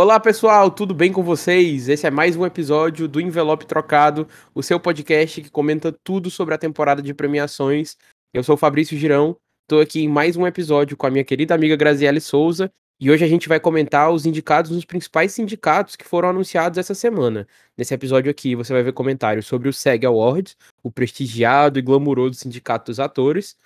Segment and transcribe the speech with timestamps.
[0.00, 1.88] Olá pessoal, tudo bem com vocês?
[1.88, 6.54] Esse é mais um episódio do Envelope Trocado, o seu podcast que comenta tudo sobre
[6.54, 7.96] a temporada de premiações.
[8.32, 11.52] Eu sou o Fabrício Girão, estou aqui em mais um episódio com a minha querida
[11.52, 16.04] amiga Graziele Souza e hoje a gente vai comentar os indicados nos principais sindicatos que
[16.04, 17.44] foram anunciados essa semana.
[17.76, 22.34] Nesse episódio aqui você vai ver comentários sobre o SEG Awards, o prestigiado e glamuroso
[22.34, 23.56] sindicato dos atores,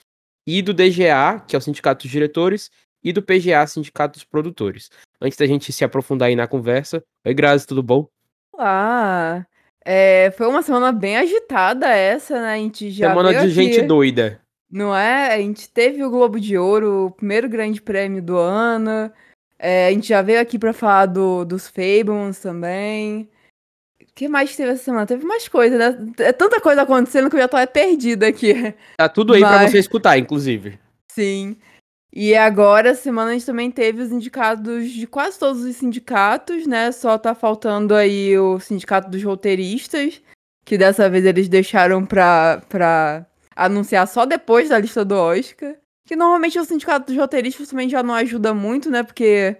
[0.46, 2.71] e do DGA, que é o sindicato dos diretores,
[3.03, 4.91] e do PGA, Sindicato dos Produtores.
[5.21, 8.07] Antes da gente se aprofundar aí na conversa, oi Grazi, tudo bom?
[8.53, 9.46] Olá!
[9.85, 12.54] É, foi uma semana bem agitada essa, né?
[12.54, 14.40] A gente já Semana de aqui, gente doida.
[14.71, 15.35] Não é?
[15.35, 19.12] A gente teve o Globo de Ouro, o primeiro grande prêmio do ano.
[19.59, 23.29] É, a gente já veio aqui para falar do, dos Fables também.
[24.00, 25.07] O que mais teve essa semana?
[25.07, 26.12] Teve mais coisa, né?
[26.18, 28.75] É tanta coisa acontecendo que eu já tô perdida aqui.
[28.96, 29.50] Tá tudo aí Mas...
[29.50, 30.79] para você escutar, inclusive.
[31.11, 31.57] Sim.
[32.14, 36.92] E agora, semana, a gente também teve os indicados de quase todos os sindicatos, né?
[36.92, 40.20] Só tá faltando aí o sindicato dos roteiristas,
[40.62, 45.75] que dessa vez eles deixaram pra, pra anunciar só depois da lista do Oscar.
[46.06, 49.03] Que normalmente o sindicato dos roteiristas também já não ajuda muito, né?
[49.03, 49.56] Porque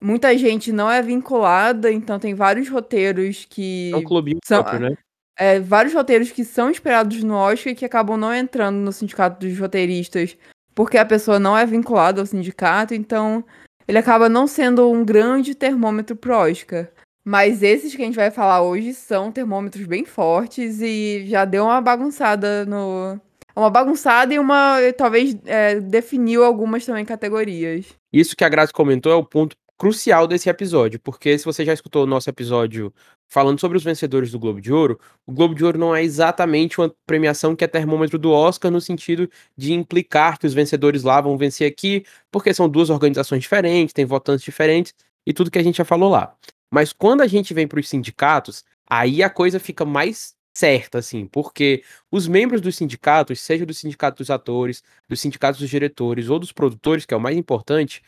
[0.00, 3.90] muita gente não é vinculada, então tem vários roteiros que.
[3.92, 4.96] É um clubinho são, próprio, né?
[5.36, 9.44] É, vários roteiros que são esperados no Oscar e que acabam não entrando no sindicato
[9.44, 10.36] dos roteiristas
[10.76, 13.42] porque a pessoa não é vinculada ao sindicato, então
[13.88, 16.88] ele acaba não sendo um grande termômetro pro Oscar.
[17.24, 21.64] Mas esses que a gente vai falar hoje são termômetros bem fortes e já deu
[21.64, 23.18] uma bagunçada no.
[23.56, 24.76] Uma bagunçada e uma.
[24.96, 27.86] Talvez é, definiu algumas também categorias.
[28.12, 31.72] Isso que a Grazi comentou é o ponto crucial desse episódio, porque se você já
[31.72, 32.92] escutou o nosso episódio
[33.28, 36.80] falando sobre os vencedores do Globo de Ouro, o Globo de Ouro não é exatamente
[36.80, 41.20] uma premiação que é termômetro do Oscar no sentido de implicar que os vencedores lá
[41.20, 44.94] vão vencer aqui, porque são duas organizações diferentes, tem votantes diferentes
[45.26, 46.34] e tudo que a gente já falou lá.
[46.72, 51.26] Mas quando a gente vem para os sindicatos, aí a coisa fica mais certa, assim,
[51.26, 56.38] porque os membros dos sindicatos, seja do sindicato dos atores, dos sindicatos dos diretores ou
[56.38, 58.02] dos produtores, que é o mais importante,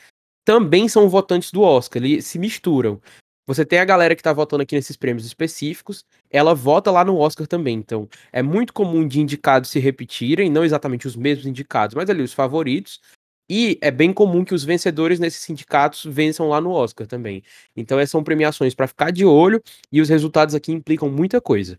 [0.49, 2.99] também são votantes do Oscar, eles se misturam.
[3.47, 7.19] Você tem a galera que tá votando aqui nesses prêmios específicos, ela vota lá no
[7.19, 7.77] Oscar também.
[7.77, 12.23] Então, é muito comum de indicados se repetirem, não exatamente os mesmos indicados, mas ali
[12.23, 12.99] os favoritos.
[13.47, 17.43] E é bem comum que os vencedores nesses sindicatos vençam lá no Oscar também.
[17.77, 21.79] Então, essas são premiações para ficar de olho e os resultados aqui implicam muita coisa.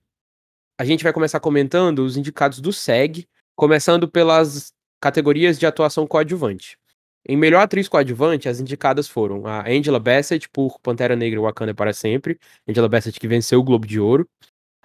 [0.79, 4.71] A gente vai começar comentando os indicados do SEG, começando pelas
[5.01, 6.78] categorias de atuação coadjuvante.
[7.27, 11.93] Em melhor atriz coadjuvante, as indicadas foram a Angela Bassett por Pantera Negra Wakanda para
[11.93, 14.27] sempre, Angela Bassett que venceu o Globo de Ouro,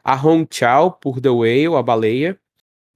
[0.03, 2.39] a Hong Chao por The Whale, a baleia,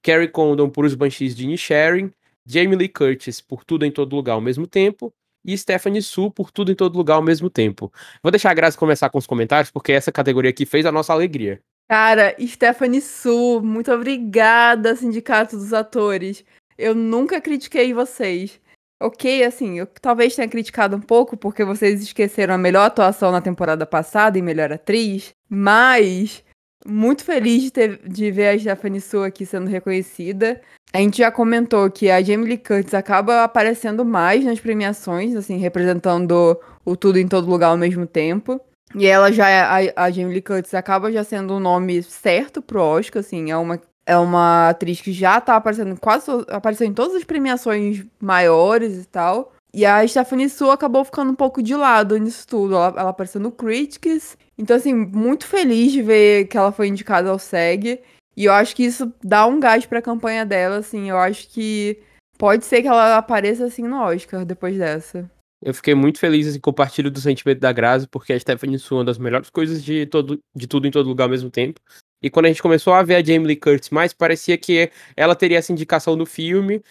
[0.03, 2.13] Carrie Condon por Os Banshees de Inisherin,
[2.45, 5.13] Jamie Lee Curtis por Tudo em Todo Lugar ao mesmo tempo
[5.45, 7.93] e Stephanie Su por Tudo em Todo Lugar ao mesmo tempo.
[8.23, 11.13] Vou deixar a Graça começar com os comentários, porque essa categoria aqui fez a nossa
[11.13, 11.61] alegria.
[11.89, 16.45] Cara, Stephanie Su, muito obrigada, Sindicato dos Atores.
[16.77, 18.61] Eu nunca critiquei vocês.
[19.01, 23.41] Ok, assim, eu talvez tenha criticado um pouco porque vocês esqueceram a melhor atuação na
[23.41, 26.43] temporada passada e melhor atriz, mas
[26.85, 30.61] muito feliz de, ter, de ver a Stephanie Su aqui sendo reconhecida.
[30.93, 35.59] A gente já comentou que a Jamie Lee Curtis acaba aparecendo mais nas premiações, assim,
[35.59, 38.61] representando o tudo em todo lugar ao mesmo tempo.
[38.95, 42.63] E ela já é, a, a Jamie Lee Curtis acaba já sendo um nome certo
[42.63, 46.95] pro Oscar, assim, é uma é uma atriz que já tá aparecendo quase apareceu em
[46.95, 49.53] todas as premiações maiores e tal.
[49.73, 52.75] E a Stephanie Su acabou ficando um pouco de lado nisso tudo.
[52.75, 54.35] Ela, ela apareceu no Critics.
[54.57, 58.01] Então, assim, muito feliz de ver que ela foi indicada ao SEG.
[58.35, 61.11] E eu acho que isso dá um gás pra campanha dela, assim.
[61.11, 62.01] Eu acho que
[62.39, 65.31] pode ser que ela apareça, assim, no Oscar depois dessa.
[65.63, 68.99] Eu fiquei muito feliz, assim, compartilho do sentimento da Grazi, porque a Stephanie Su é
[68.99, 71.79] uma das melhores coisas de, todo, de tudo em todo lugar ao mesmo tempo.
[72.23, 75.35] E quando a gente começou a ver a Jamie Lee Curtis mais, parecia que ela
[75.35, 76.83] teria essa indicação no filme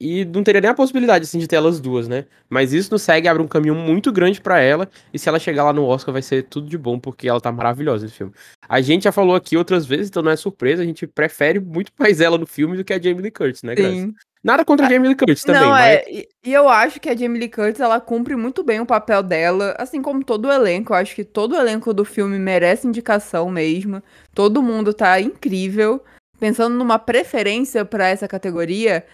[0.00, 2.26] e não teria nem a possibilidade assim de ter elas duas, né?
[2.50, 5.62] Mas isso no segue abre um caminho muito grande para ela e se ela chegar
[5.62, 8.32] lá no Oscar vai ser tudo de bom porque ela tá maravilhosa nesse filme.
[8.68, 11.92] A gente já falou aqui outras vezes, então não é surpresa, a gente prefere muito
[11.98, 13.76] mais ela no filme do que a Jamie Lee Curtis, né?
[13.76, 14.12] Sim.
[14.42, 15.98] Nada contra a Jamie Lee Curtis também, não, mas...
[15.98, 19.22] é, e eu acho que a Jamie Lee Curtis, ela cumpre muito bem o papel
[19.22, 20.92] dela, assim como todo o elenco.
[20.92, 24.02] Eu acho que todo o elenco do filme merece indicação mesmo.
[24.34, 26.02] Todo mundo tá incrível.
[26.40, 29.06] Pensando numa preferência para essa categoria,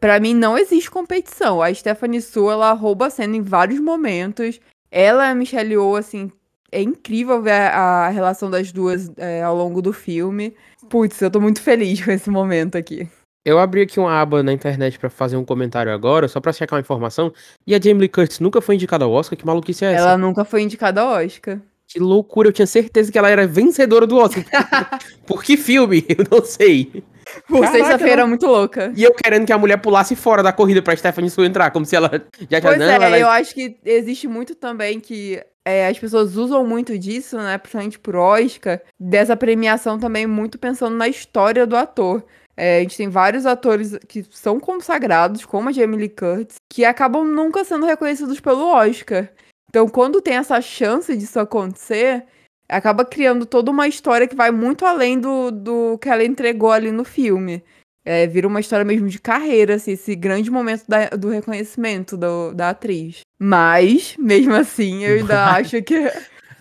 [0.00, 1.60] para mim não existe competição.
[1.60, 4.58] A Stephanie Su, ela rouba a cena em vários momentos.
[4.90, 6.32] Ela e a Michelle Yeoh, assim,
[6.72, 10.56] é incrível ver a, a relação das duas é, ao longo do filme.
[10.88, 13.06] Putz, eu tô muito feliz com esse momento aqui.
[13.44, 16.76] Eu abri aqui uma aba na internet pra fazer um comentário agora, só pra checar
[16.76, 17.32] uma informação.
[17.66, 19.38] E a Jamie Lee Curtis nunca foi indicada ao Oscar?
[19.38, 20.02] Que maluquice é essa?
[20.02, 21.58] Ela nunca foi indicada ao Oscar.
[21.86, 24.44] Que loucura, eu tinha certeza que ela era vencedora do Oscar.
[25.26, 26.04] Por que filme?
[26.08, 27.02] Eu não sei.
[27.48, 28.92] Por sexta-feira muito louca.
[28.96, 31.86] E eu querendo que a mulher pulasse fora da corrida pra Stephanie Su entrar, como
[31.86, 32.10] se ela
[32.50, 36.36] já Pois não, é, ela eu acho que existe muito também que é, as pessoas
[36.36, 37.56] usam muito disso, né?
[37.56, 42.24] Principalmente por Oscar, dessa premiação também muito pensando na história do ator.
[42.62, 46.84] É, a gente tem vários atores que são consagrados, como a Jamie Lee Curtis, que
[46.84, 49.30] acabam nunca sendo reconhecidos pelo Oscar.
[49.70, 52.26] Então, quando tem essa chance disso acontecer,
[52.68, 56.90] acaba criando toda uma história que vai muito além do, do que ela entregou ali
[56.92, 57.62] no filme.
[58.04, 62.52] É, vira uma história mesmo de carreira, assim, esse grande momento da- do reconhecimento do-
[62.52, 63.20] da atriz.
[63.40, 66.10] Mas, mesmo assim, eu ainda acho que,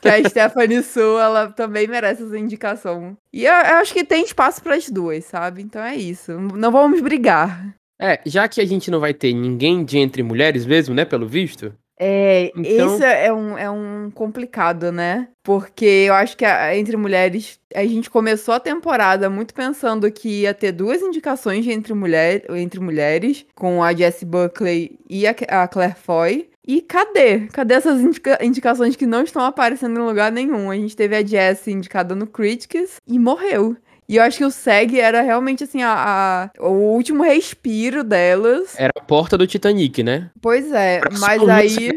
[0.01, 3.15] que a Stephanie Su, ela também merece essa indicação.
[3.33, 5.61] E eu, eu acho que tem espaço para as duas, sabe?
[5.61, 6.31] Então é isso.
[6.39, 7.73] Não vamos brigar.
[8.01, 11.27] É, já que a gente não vai ter ninguém de entre mulheres mesmo, né, pelo
[11.27, 11.73] visto.
[12.01, 15.27] É, Então- esse é um, é um complicado, né?
[15.43, 20.43] Porque eu acho que a- entre mulheres, a gente começou a temporada muito pensando que
[20.43, 25.35] ia ter duas indicações de entre, mulher, entre mulheres, com a Jessie Buckley e a,
[25.49, 26.48] a Claire Foy.
[26.67, 27.47] E cadê?
[27.51, 30.69] Cadê essas indica- indicações que não estão aparecendo em lugar nenhum?
[30.69, 33.75] A gente teve a Jessie indicada no Critics e morreu.
[34.07, 38.73] E eu acho que o SEG era realmente assim a, a- o último respiro delas.
[38.77, 40.31] Era a porta do Titanic, né?
[40.41, 41.91] Pois é, Pra mas aí.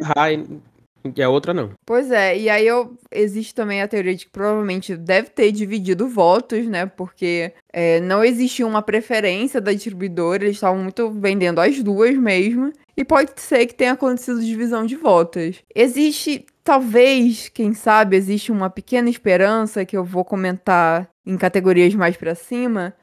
[1.04, 1.70] E- a outra não.
[1.84, 6.08] Pois é, e aí eu, existe também a teoria de que provavelmente deve ter dividido
[6.08, 6.86] votos, né?
[6.86, 12.72] Porque é, não existia uma preferência da distribuidora, eles estavam muito vendendo as duas mesmo.
[12.96, 15.56] E pode ser que tenha acontecido divisão de votos.
[15.74, 22.16] Existe, talvez, quem sabe, existe uma pequena esperança que eu vou comentar em categorias mais
[22.16, 22.94] pra cima.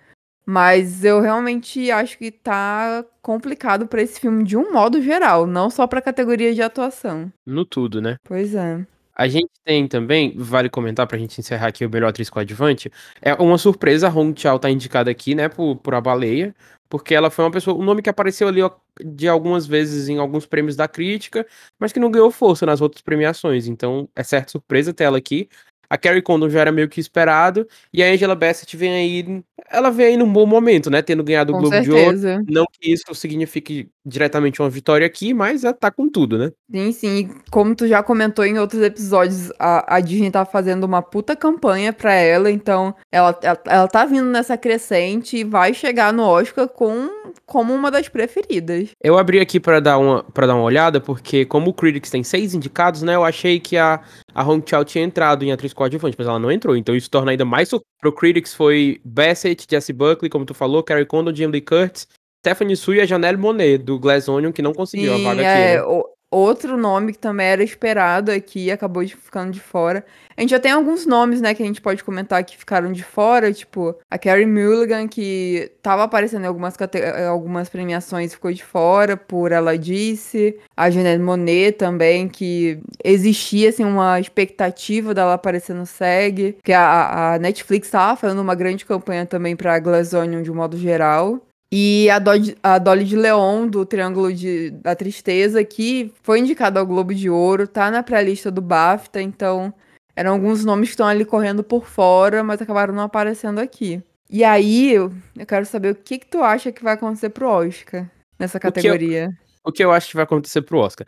[0.51, 5.69] Mas eu realmente acho que tá complicado pra esse filme de um modo geral, não
[5.69, 7.31] só pra categoria de atuação.
[7.46, 8.16] No tudo, né?
[8.24, 8.84] Pois é.
[9.16, 12.92] A gente tem também, vale comentar pra gente encerrar aqui o melhor atriz coadjuvante,
[13.22, 16.56] é uma surpresa, a Hong Chao tá indicada aqui, né, por, por A Baleia,
[16.90, 18.62] porque ela foi uma pessoa, um nome que apareceu ali
[19.06, 21.46] de algumas vezes em alguns prêmios da crítica,
[21.78, 25.48] mas que não ganhou força nas outras premiações, então é certa surpresa ter ela aqui.
[25.89, 29.89] A Carrie Condon já era meio que esperado, e a Angela Bassett vem aí, ela
[29.89, 32.44] vem aí num bom momento, né, tendo ganhado o Com Globo de Ouro, certeza.
[32.47, 36.51] não que isso signifique diretamente uma vitória aqui, mas ela tá com tudo, né?
[36.71, 37.18] Sim, sim.
[37.18, 41.36] E Como tu já comentou em outros episódios, a, a Disney tá fazendo uma puta
[41.36, 46.24] campanha pra ela, então ela, ela, ela tá vindo nessa crescente e vai chegar no
[46.24, 47.09] Oscar com,
[47.45, 48.89] como uma das preferidas.
[49.01, 52.24] Eu abri aqui pra dar uma para dar uma olhada, porque como o Critics tem
[52.24, 53.15] seis indicados, né?
[53.15, 54.01] Eu achei que a,
[54.39, 56.77] a Hong Chao tinha entrado em atriz coadjuvante, mas ela não entrou.
[56.77, 60.81] Então isso torna ainda mais sur- Pro Critics foi Bassett, Jessie Buckley, como tu falou,
[60.81, 62.07] Carrie Condon, Jamie Lee Curtis,
[62.39, 65.77] Stephanie Su e a Janelle Monet, do Glass Onion, que não conseguiu a vaga é,
[65.77, 65.88] aqui.
[65.88, 66.03] Né?
[66.31, 70.05] Outro nome que também era esperado aqui, acabou de ficando de fora.
[70.37, 73.03] A gente já tem alguns nomes, né, que a gente pode comentar que ficaram de
[73.03, 78.63] fora, tipo a Carrie Mulligan, que tava aparecendo em algumas, eh, algumas premiações ficou de
[78.63, 80.57] fora, por ela disse.
[80.77, 86.57] A Janelle Monet também, que existia, assim, uma expectativa dela aparecer no SEG.
[86.63, 90.55] Que a, a Netflix tava fazendo uma grande campanha também pra Glass Onion de um
[90.55, 91.41] modo geral.
[91.71, 96.80] E a, Dodge- a Dolly de Leon, do Triângulo de- da Tristeza, que foi indicada
[96.80, 99.71] ao Globo de Ouro, tá na pré-lista do BAFTA, então
[100.16, 104.01] eram alguns nomes que estão ali correndo por fora, mas acabaram não aparecendo aqui.
[104.29, 105.12] E aí, eu
[105.48, 108.72] quero saber o que, que tu acha que vai acontecer pro Oscar nessa que eu-
[108.72, 109.29] categoria.
[109.63, 111.05] O que eu acho que vai acontecer pro Oscar?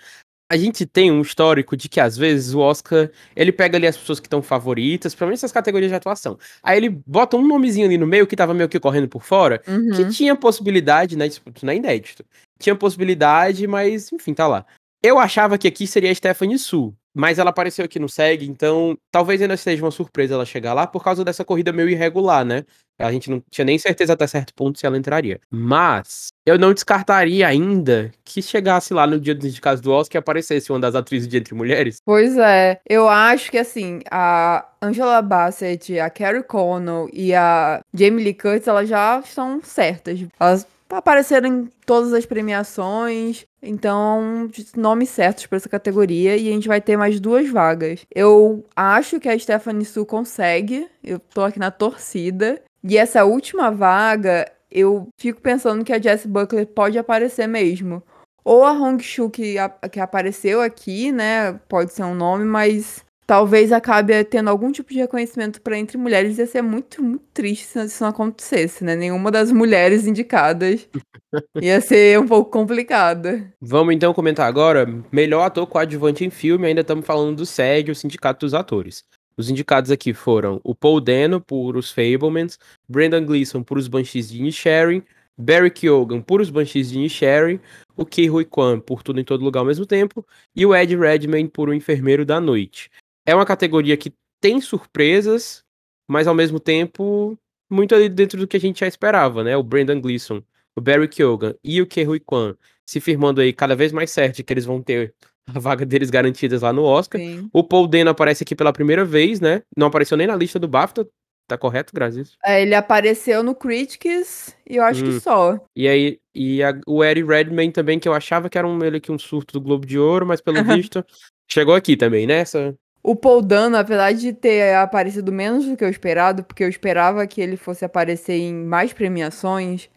[0.51, 3.96] A gente tem um histórico de que às vezes o Oscar, ele pega ali as
[3.96, 6.38] pessoas que estão favoritas, principalmente essas categorias de atuação.
[6.62, 9.60] Aí ele bota um nomezinho ali no meio que tava meio que correndo por fora,
[9.60, 10.10] que Uhum.
[10.10, 11.27] tinha possibilidade, né?
[11.27, 12.25] Isso não é inédito.
[12.60, 14.65] Tinha possibilidade, mas enfim, tá lá.
[15.03, 18.96] Eu achava que aqui seria a Stephanie Su, mas ela apareceu aqui no SEG, então
[19.12, 22.63] talvez ainda seja uma surpresa ela chegar lá por causa dessa corrida meio irregular, né?
[23.00, 25.39] A gente não tinha nem certeza até certo ponto se ela entraria.
[25.50, 30.20] Mas eu não descartaria ainda que chegasse lá no dia dos indicados do Oscar e
[30.20, 31.98] aparecesse uma das atrizes de Entre Mulheres.
[32.05, 38.24] Pois é, eu acho que assim, a Angela Bassett, a Carrie Connell e a Jamie
[38.24, 40.20] Lee Curtis, elas já estão certas.
[40.39, 46.67] Elas apareceram em todas as premiações, então nomes certos para essa categoria e a gente
[46.67, 48.05] vai ter mais duas vagas.
[48.13, 52.62] Eu acho que a Stephanie Su consegue, eu tô aqui na torcida.
[52.83, 58.01] E essa última vaga, eu fico pensando que a Jessie Buckley pode aparecer mesmo.
[58.43, 59.55] Ou a Hong Shu que,
[59.91, 61.53] que apareceu aqui, né?
[61.69, 66.38] Pode ser um nome, mas talvez acabe tendo algum tipo de reconhecimento para entre mulheres.
[66.38, 68.93] Ia ser muito, muito triste se isso não acontecesse, né?
[68.93, 70.89] Nenhuma das mulheres indicadas
[71.61, 73.50] ia ser um pouco complicada.
[73.61, 76.67] Vamos então comentar agora melhor ator coadjuvante em filme.
[76.67, 79.05] Ainda estamos falando do SEG, o Sindicato dos Atores.
[79.38, 84.29] Os indicados aqui foram o Paul Dano por Os Fablemans, Brendan Gleeson por Os Banshees
[84.29, 85.03] de Inisherin,
[85.38, 87.61] Barry Keoghan por Os Banshees de Inisherin,
[87.95, 90.97] o Ki Hui Kwan por Tudo em Todo Lugar ao mesmo tempo e o Ed
[90.97, 92.91] Redmayne por O Enfermeiro da Noite.
[93.25, 95.63] É uma categoria que tem surpresas,
[96.07, 97.37] mas ao mesmo tempo
[97.69, 99.55] muito ali dentro do que a gente já esperava, né?
[99.55, 100.41] O Brendan Gleeson,
[100.75, 104.37] o Barry Keoghan e o Ki Hui Kwan se firmando aí cada vez mais certo
[104.37, 105.13] de que eles vão ter
[105.47, 107.21] a vaga deles garantidas lá no Oscar.
[107.21, 107.49] Sim.
[107.53, 109.63] O Paul Dano aparece aqui pela primeira vez, né?
[109.77, 111.07] Não apareceu nem na lista do BAFTA.
[111.47, 112.23] Tá correto, Grazi?
[112.45, 115.05] É, ele apareceu no Critics e eu acho Hum.
[115.07, 115.59] que só.
[115.75, 119.01] E aí, e a- o Eddie Redmayne também, que eu achava que era um, meio
[119.01, 121.05] que um surto do Globo de Ouro, mas pelo visto
[121.49, 122.35] chegou aqui também, né?
[122.39, 122.75] Essa...
[123.03, 127.25] O Paul Dano, apesar de ter aparecido menos do que eu esperado, porque eu esperava
[127.25, 129.89] que ele fosse aparecer em mais premiações,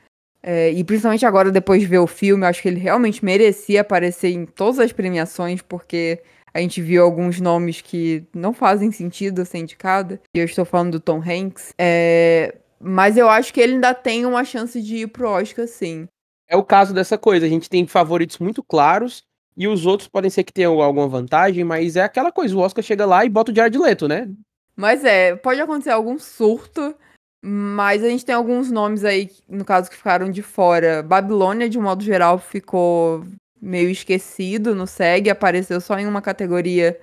[0.42, 3.82] é, e principalmente agora, depois de ver o filme, eu acho que ele realmente merecia
[3.82, 9.44] aparecer em todas as premiações, porque a gente viu alguns nomes que não fazem sentido
[9.44, 11.74] ser indicado, e eu estou falando do Tom Hanks.
[11.78, 16.06] É, mas eu acho que ele ainda tem uma chance de ir pro Oscar, sim.
[16.48, 17.46] É o caso dessa coisa.
[17.46, 19.22] A gente tem favoritos muito claros
[19.56, 22.56] e os outros podem ser que tenham alguma vantagem, mas é aquela coisa.
[22.56, 24.28] O Oscar chega lá e bota o Jared Leto, né?
[24.76, 26.94] Mas é, pode acontecer algum surto,
[27.42, 31.02] mas a gente tem alguns nomes aí, no caso, que ficaram de fora.
[31.02, 33.24] Babilônia, de um modo geral, ficou
[33.62, 36.98] meio esquecido no SEG, apareceu só em uma categoria,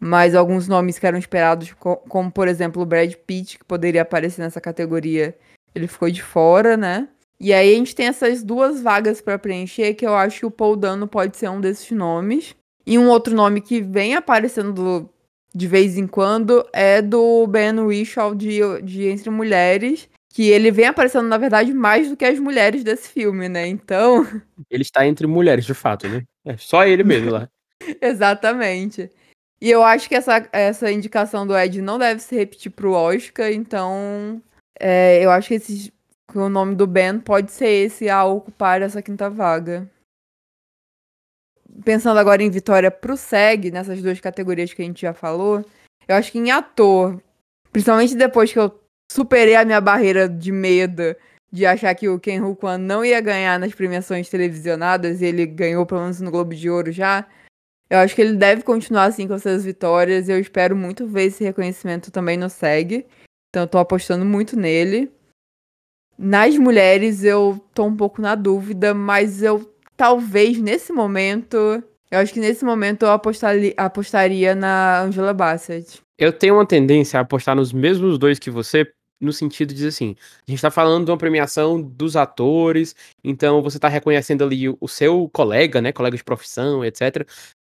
[0.00, 4.02] mas alguns nomes que eram esperados, co- como por exemplo o Brad Pitt, que poderia
[4.02, 5.34] aparecer nessa categoria,
[5.74, 7.08] ele ficou de fora, né?
[7.42, 10.50] E aí a gente tem essas duas vagas para preencher, que eu acho que o
[10.50, 12.54] Paul Dano pode ser um desses nomes.
[12.86, 15.10] E um outro nome que vem aparecendo
[15.52, 20.86] de vez em quando é do Ben Whishaw de, de Entre Mulheres, que ele vem
[20.86, 23.66] aparecendo, na verdade, mais do que as mulheres desse filme, né?
[23.66, 24.24] Então,
[24.70, 26.22] Ele está entre mulheres, de fato, né?
[26.44, 27.48] É só ele mesmo lá.
[28.00, 29.10] exatamente.
[29.60, 33.52] E eu acho que essa, essa indicação do Ed não deve se repetir pro Oscar,
[33.52, 34.40] então
[34.78, 35.92] é, eu acho que, esses,
[36.32, 39.88] que o nome do Ben pode ser esse a ocupar essa quinta vaga.
[41.84, 45.64] Pensando agora em vitória pro SEG, nessas duas categorias que a gente já falou,
[46.08, 47.22] eu acho que em ator,
[47.70, 51.14] principalmente depois que eu superei a minha barreira de medo
[51.50, 55.84] de achar que o Ken Kwan não ia ganhar nas premiações televisionadas, e ele ganhou
[55.84, 57.26] pelo menos no Globo de Ouro já,
[57.92, 60.26] eu acho que ele deve continuar assim com essas vitórias.
[60.26, 63.06] Eu espero muito ver esse reconhecimento também no SEG.
[63.50, 65.12] Então eu tô apostando muito nele.
[66.24, 72.32] Nas mulheres eu tô um pouco na dúvida, mas eu talvez nesse momento, eu acho
[72.32, 76.00] que nesse momento eu apostali- apostaria na Angela Bassett.
[76.16, 78.88] Eu tenho uma tendência a apostar nos mesmos dois que você,
[79.20, 80.14] no sentido de assim,
[80.46, 84.86] a gente tá falando de uma premiação dos atores, então você tá reconhecendo ali o,
[84.86, 87.26] seu colega, né, colega de profissão, etc.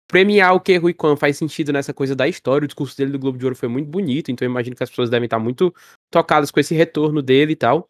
[0.10, 3.20] Premiar o que Rui Kwan faz sentido nessa coisa da história, o discurso dele do
[3.20, 5.74] Globo de Ouro foi muito bonito, então eu imagino que as pessoas devem estar muito
[6.12, 7.88] tocadas com esse retorno dele e tal.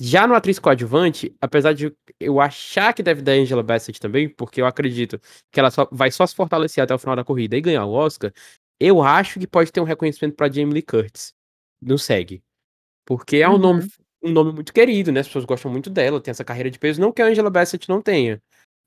[0.00, 4.60] Já no atriz coadjuvante, apesar de eu achar que deve dar Angela Bassett também, porque
[4.60, 5.20] eu acredito
[5.52, 7.92] que ela só, vai só se fortalecer até o final da corrida e ganhar o
[7.92, 8.32] Oscar,
[8.80, 11.32] eu acho que pode ter um reconhecimento pra Jamie Lee Curtis
[11.80, 12.42] no SEG.
[13.06, 13.58] Porque é um Uhum.
[13.58, 13.88] nome
[14.26, 15.20] um nome muito querido, né?
[15.20, 17.86] As pessoas gostam muito dela, tem essa carreira de peso, não que a Angela Bassett
[17.90, 18.40] não tenha,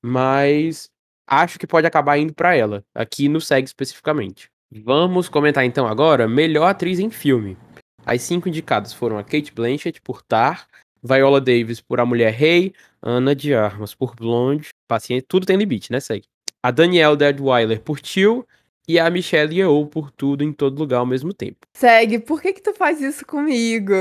[0.04, 0.90] mas
[1.30, 4.50] acho que pode acabar indo pra ela, aqui no SEG especificamente.
[4.84, 7.56] Vamos comentar então agora melhor atriz em filme.
[8.04, 10.68] As cinco indicadas foram a Kate Blanchett por Tar,
[11.08, 15.92] Viola Davis por A Mulher Rei, Ana de Armas por Blonde, paciente, tudo tem limite,
[15.92, 16.26] né, segue.
[16.62, 18.46] A Danielle Deadweiler por Till
[18.88, 21.68] e a Michelle Yeoh por Tudo em Todo Lugar ao mesmo tempo.
[21.76, 23.94] Segue, por que que tu faz isso comigo?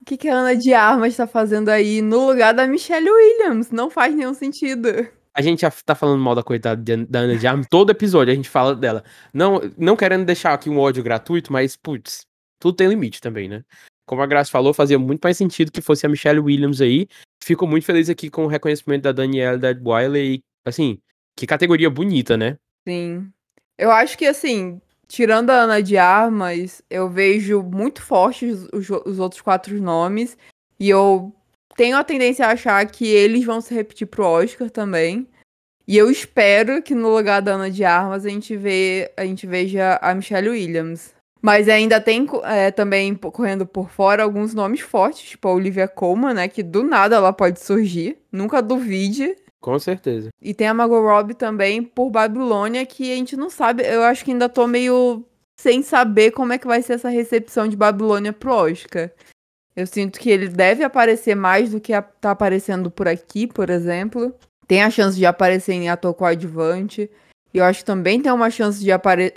[0.00, 3.70] O que que a Ana de Armas tá fazendo aí no lugar da Michelle Williams?
[3.70, 4.88] Não faz nenhum sentido.
[5.32, 8.36] A gente já tá falando mal da coitada da Ana de Armas, todo episódio a
[8.36, 9.02] gente fala dela.
[9.32, 12.26] Não, não querendo deixar aqui um ódio gratuito, mas, putz,
[12.60, 13.64] tudo tem limite também, né?
[14.06, 17.08] Como a Graça falou, fazia muito mais sentido que fosse a Michelle Williams aí.
[17.42, 20.98] Fico muito feliz aqui com o reconhecimento da Danielle Deadweiler e, assim,
[21.36, 22.58] que categoria bonita, né?
[22.86, 23.30] Sim.
[23.78, 29.18] Eu acho que, assim, tirando a Ana de Armas, eu vejo muito fortes os, os
[29.18, 30.36] outros quatro nomes.
[30.78, 31.32] E eu
[31.76, 35.26] tenho a tendência a achar que eles vão se repetir pro Oscar também.
[35.86, 39.46] E eu espero que no lugar da Ana de Armas a gente, vê, a gente
[39.46, 41.14] veja a Michelle Williams.
[41.44, 46.32] Mas ainda tem é, também correndo por fora alguns nomes fortes, tipo a Olivia Colman,
[46.32, 46.48] né?
[46.48, 48.16] Que do nada ela pode surgir.
[48.32, 49.36] Nunca duvide.
[49.60, 50.30] Com certeza.
[50.40, 53.82] E tem a Margot Robbie também por Babilônia, que a gente não sabe.
[53.82, 55.22] Eu acho que ainda tô meio
[55.60, 59.10] sem saber como é que vai ser essa recepção de Babilônia pro Oscar.
[59.76, 63.68] Eu sinto que ele deve aparecer mais do que a, tá aparecendo por aqui, por
[63.68, 64.34] exemplo.
[64.66, 67.10] Tem a chance de aparecer em ator coadjuvante.
[67.54, 68.90] E eu acho que também tem uma chance de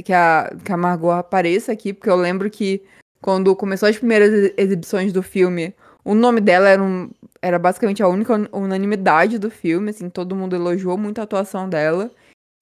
[0.04, 2.82] que, a, que a Margot apareça aqui, porque eu lembro que
[3.22, 8.08] quando começou as primeiras exibições do filme, o nome dela era, um, era basicamente a
[8.08, 12.10] única unanimidade do filme, assim, todo mundo elogiou muito a atuação dela.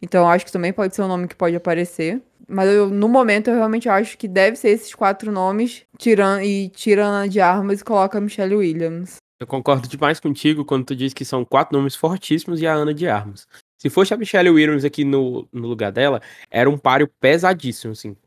[0.01, 2.21] Então acho que também pode ser um nome que pode aparecer.
[2.47, 6.67] Mas eu, no momento eu realmente acho que deve ser esses quatro nomes, tirando e
[6.69, 9.15] tira Ana de Armas e coloca Michelle Williams.
[9.39, 12.93] Eu concordo demais contigo quando tu diz que são quatro nomes fortíssimos e a Ana
[12.93, 13.47] de Armas.
[13.85, 18.17] Se fosse a Michelle Williams aqui no, no lugar dela, era um páreo pesadíssimo, assim.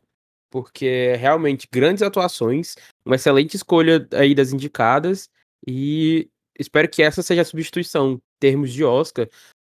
[0.49, 2.75] Porque realmente grandes atuações,
[3.05, 5.29] uma excelente escolha aí das indicadas
[5.67, 9.27] e espero que essa seja a substituição em termos de Oscar,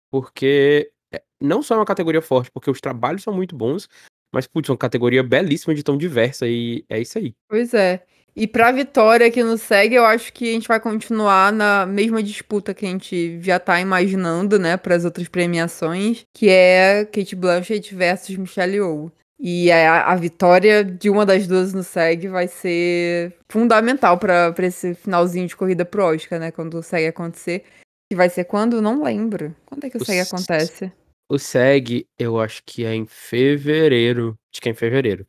[0.10, 3.90] porque é, não só é uma categoria forte, porque os trabalhos são muito bons,
[4.34, 7.36] mas, putz, uma categoria belíssima de tão diversa e é isso aí.
[7.50, 8.06] Pois é.
[8.36, 12.24] E pra vitória que nos segue, eu acho que a gente vai continuar na mesma
[12.24, 17.36] disputa que a gente já tá imaginando, né, para as outras premiações, que é Kate
[17.36, 19.12] Blanchett versus Michelle Yeoh.
[19.44, 24.94] E a, a, vitória de uma das duas no SEG vai ser fundamental para esse
[24.94, 26.52] finalzinho de corrida pro Oscar, né?
[26.52, 27.64] Quando o SEG acontecer.
[28.08, 28.84] Que vai ser quando?
[28.84, 29.56] Não lembro.
[29.66, 30.92] Quando é que o, o SEG acontece?
[31.28, 34.38] O SEG, eu acho que é em fevereiro.
[34.54, 35.26] Acho que é em fevereiro.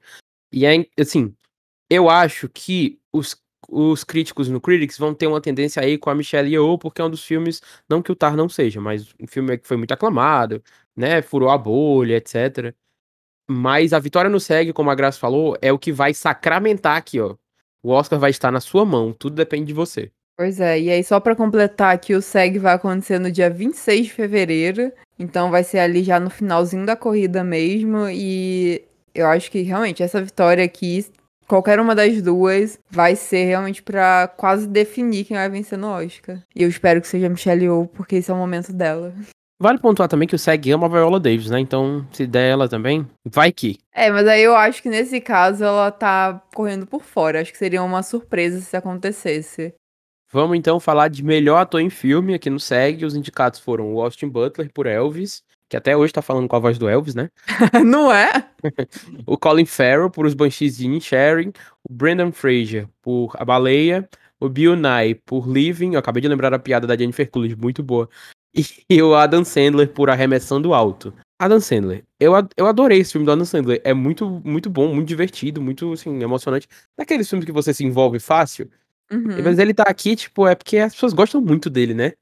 [0.53, 1.35] E é, assim,
[1.93, 3.37] eu acho que os,
[3.69, 7.05] os críticos no Critics vão ter uma tendência aí com a Michelle Yeoh, porque é
[7.05, 9.93] um dos filmes, não que o Tar não seja, mas um filme que foi muito
[9.93, 10.63] aclamado,
[10.97, 11.21] né?
[11.21, 12.75] Furou a bolha, etc.
[13.47, 17.21] Mas a vitória no SEG, como a Graça falou, é o que vai sacramentar aqui,
[17.21, 17.37] ó.
[17.83, 20.11] O Oscar vai estar na sua mão, tudo depende de você.
[20.37, 24.07] Pois é, e aí só para completar aqui, o SEG vai acontecer no dia 26
[24.07, 28.83] de fevereiro, então vai ser ali já no finalzinho da corrida mesmo, e
[29.15, 31.05] eu acho que realmente essa vitória aqui,
[31.53, 36.39] qualquer uma das duas, vai ser realmente para quase definir quem vai vencer no Oscar.
[36.57, 39.13] E eu espero que seja Michelle Yeoh, porque esse é o momento dela.
[39.61, 41.61] Vale pontuar também que o SEG ama a Viola Davis, né?
[41.61, 43.79] Então, se der ela também, vai que.
[43.95, 47.43] É, mas aí eu acho que nesse caso ela tá correndo por fora.
[47.43, 49.75] Acho que seria uma surpresa se acontecesse.
[50.33, 53.05] Vamos então falar de melhor ator em filme aqui no SEG.
[53.05, 56.59] Os indicados foram o Austin Butler por Elvis, que até hoje tá falando com a
[56.59, 57.31] voz do Elvis, né?
[57.83, 58.47] Não é?
[59.25, 61.51] o Colin Farrell por Os Banshees de Sharing,
[61.83, 64.07] o Brendan Fraser por A Baleia,
[64.39, 67.83] o Bill Nye por Living, eu acabei de lembrar a piada da Jennifer Coolidge, muito
[67.83, 68.07] boa,
[68.91, 71.15] e o Adam Sandler por Arremessando Alto.
[71.39, 72.05] Adam Sandler.
[72.21, 73.81] Eu, eu adorei esse filme do Adam Sandler.
[73.83, 76.69] É muito, muito bom, muito divertido, muito, assim, emocionante.
[76.99, 78.71] Daqueles filmes que você se envolve fácil.
[79.11, 79.43] Uhum.
[79.43, 82.13] Mas ele tá aqui, tipo, é porque as pessoas gostam muito dele, né?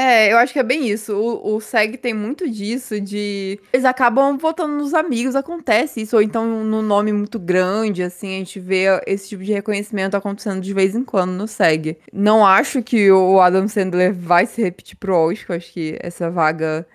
[0.00, 1.12] É, eu acho que é bem isso.
[1.12, 3.58] O, o SEG tem muito disso, de.
[3.72, 6.14] Eles acabam votando nos amigos, acontece isso.
[6.14, 10.60] Ou então no nome muito grande, assim, a gente vê esse tipo de reconhecimento acontecendo
[10.60, 11.98] de vez em quando no SEG.
[12.12, 16.86] Não acho que o Adam Sandler vai se repetir pro Oscar, acho que essa vaga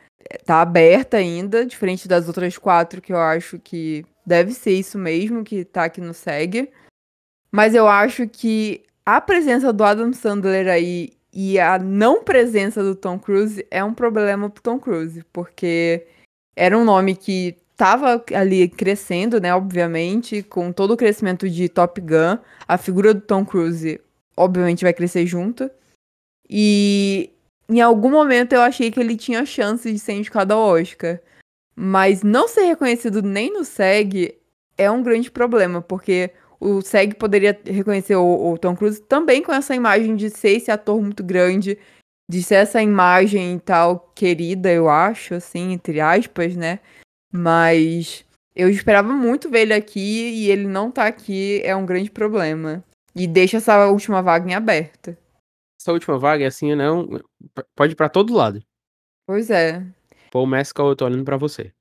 [0.45, 5.43] tá aberta ainda, diferente das outras quatro, que eu acho que deve ser isso mesmo
[5.43, 6.69] que tá aqui no SEG.
[7.51, 12.95] Mas eu acho que a presença do Adam Sandler aí e a não presença do
[12.95, 16.05] Tom Cruise é um problema pro Tom Cruise, porque
[16.55, 21.99] era um nome que estava ali crescendo, né, obviamente, com todo o crescimento de Top
[21.99, 23.99] Gun, a figura do Tom Cruise
[24.37, 25.69] obviamente vai crescer junto.
[26.49, 27.31] E
[27.67, 31.19] em algum momento eu achei que ele tinha chance de ser indicado ao Oscar.
[31.75, 34.37] Mas não ser reconhecido nem no SEG
[34.77, 36.31] é um grande problema, porque
[36.63, 40.71] o SEG poderia reconhecer o, o, Tom Cruise também com essa imagem de ser esse
[40.71, 41.77] ator muito grande,
[42.29, 46.79] de ser essa imagem tal querida, eu acho, assim, entre aspas, né?
[47.31, 52.09] Mas eu esperava muito ver ele aqui e ele não tá aqui é um grande
[52.09, 52.83] problema.
[53.15, 55.17] E deixa essa última vaga em aberta.
[55.79, 57.21] Essa última vaga, assim, não.
[57.75, 58.63] Pode ir pra todo lado.
[59.27, 59.85] Pois é.
[60.31, 61.71] Paul Mescal, eu tô olhando pra você.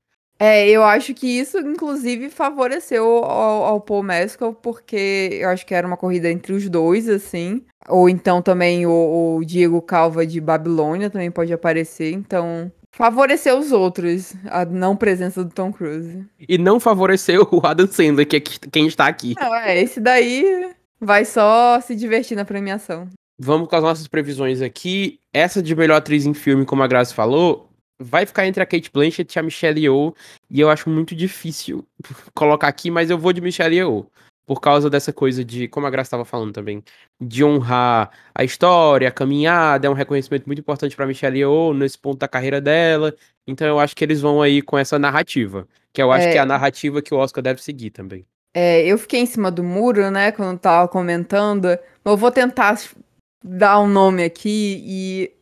[0.43, 5.73] É, eu acho que isso, inclusive, favoreceu ao, ao Paul Mescal, porque eu acho que
[5.73, 7.63] era uma corrida entre os dois, assim.
[7.89, 13.71] Ou então também o, o Diego Calva de Babilônia também pode aparecer, então favoreceu os
[13.71, 16.25] outros, a não presença do Tom Cruise.
[16.49, 19.37] E não favoreceu o Adam Sandler, que é quem está aqui.
[19.41, 23.07] Não, é, esse daí vai só se divertir na premiação.
[23.39, 25.21] Vamos com as nossas previsões aqui.
[25.33, 28.91] Essa de melhor atriz em filme, como a Graça falou, vai ficar entre a Kate
[28.93, 30.15] Blanchett e a Michelle Yeoh,
[30.51, 31.87] e eu acho muito difícil
[32.35, 34.07] colocar aqui, mas eu vou de Michelle Yeoh.
[34.45, 36.83] Por causa dessa coisa de, como a Graça estava falando também,
[37.21, 41.97] de honrar a história, a caminhada, é um reconhecimento muito importante para Michelle Yeoh nesse
[41.97, 43.15] ponto da carreira dela.
[43.47, 46.33] Então eu acho que eles vão aí com essa narrativa, que eu acho é...
[46.33, 48.27] que é a narrativa que o Oscar deve seguir também.
[48.55, 51.67] É, eu fiquei em cima do muro, né, quando tava comentando.
[52.05, 52.79] Mas eu vou tentar
[53.43, 55.33] dar um nome aqui e.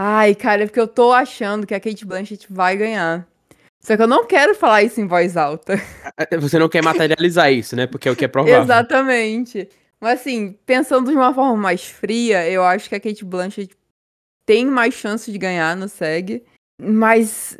[0.00, 3.26] Ai, cara, é porque eu tô achando que a Kate Blanchett vai ganhar.
[3.80, 5.74] Só que eu não quero falar isso em voz alta.
[6.16, 7.84] É, você não quer materializar isso, né?
[7.88, 8.62] Porque é o que é provável.
[8.62, 9.68] Exatamente.
[10.00, 13.76] Mas assim, pensando de uma forma mais fria, eu acho que a Kate Blanchett
[14.46, 16.44] tem mais chance de ganhar no SEG.
[16.80, 17.58] Mas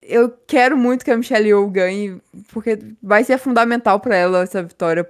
[0.00, 2.20] eu quero muito que a Michelle Yeoh ganhe,
[2.52, 5.04] porque vai ser fundamental para ela essa vitória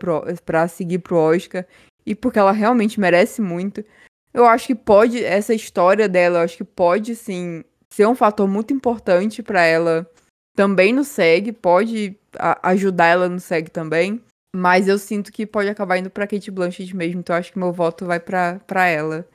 [0.46, 1.66] para seguir pro Oscar
[2.06, 3.84] e porque ela realmente merece muito.
[4.32, 8.48] Eu acho que pode essa história dela, eu acho que pode sim ser um fator
[8.48, 10.08] muito importante para ela
[10.54, 12.16] também no SEG, pode
[12.62, 14.22] ajudar ela no SEG também.
[14.54, 17.58] Mas eu sinto que pode acabar indo pra Kate Blanchett mesmo, então eu acho que
[17.58, 19.26] meu voto vai pra, pra ela.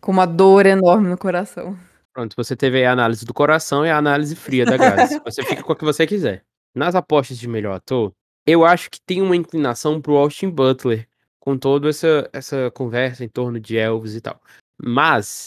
[0.00, 1.76] Com uma dor enorme no coração.
[2.12, 5.20] Pronto, você teve a análise do coração e a análise fria da Grazi.
[5.24, 6.42] você fica com o que você quiser.
[6.74, 8.12] Nas apostas de melhor ator,
[8.46, 11.06] eu acho que tem uma inclinação pro Austin Butler,
[11.46, 14.42] com toda essa, essa conversa em torno de Elvis e tal.
[14.82, 15.46] Mas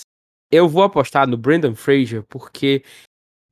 [0.50, 2.86] eu vou apostar no Brendan Fraser, porque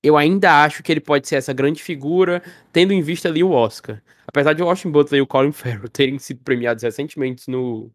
[0.01, 3.51] eu ainda acho que ele pode ser essa grande figura, tendo em vista ali o
[3.51, 4.01] Oscar.
[4.25, 7.91] Apesar de o Austin Butler e o Colin Farrell terem sido premiados recentemente no,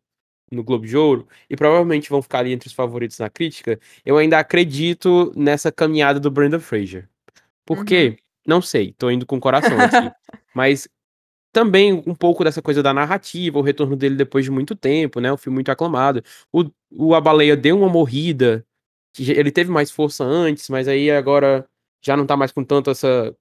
[0.51, 4.19] no Globo de Ouro, e provavelmente vão ficar ali entre os favoritos na crítica, eu
[4.19, 7.09] ainda acredito nessa caminhada do Brendan Fraser.
[7.65, 8.09] Por quê?
[8.09, 8.17] Uhum.
[8.47, 10.15] Não sei, tô indo com o coração aqui.
[10.55, 10.87] Mas
[11.53, 15.33] também um pouco dessa coisa da narrativa, o retorno dele depois de muito tempo, né?
[15.33, 16.23] Um filme muito aclamado.
[16.53, 18.65] O, o A Baleia deu uma morrida,
[19.19, 21.67] ele teve mais força antes, mas aí agora
[22.03, 23.35] já não tá mais com tanto essa.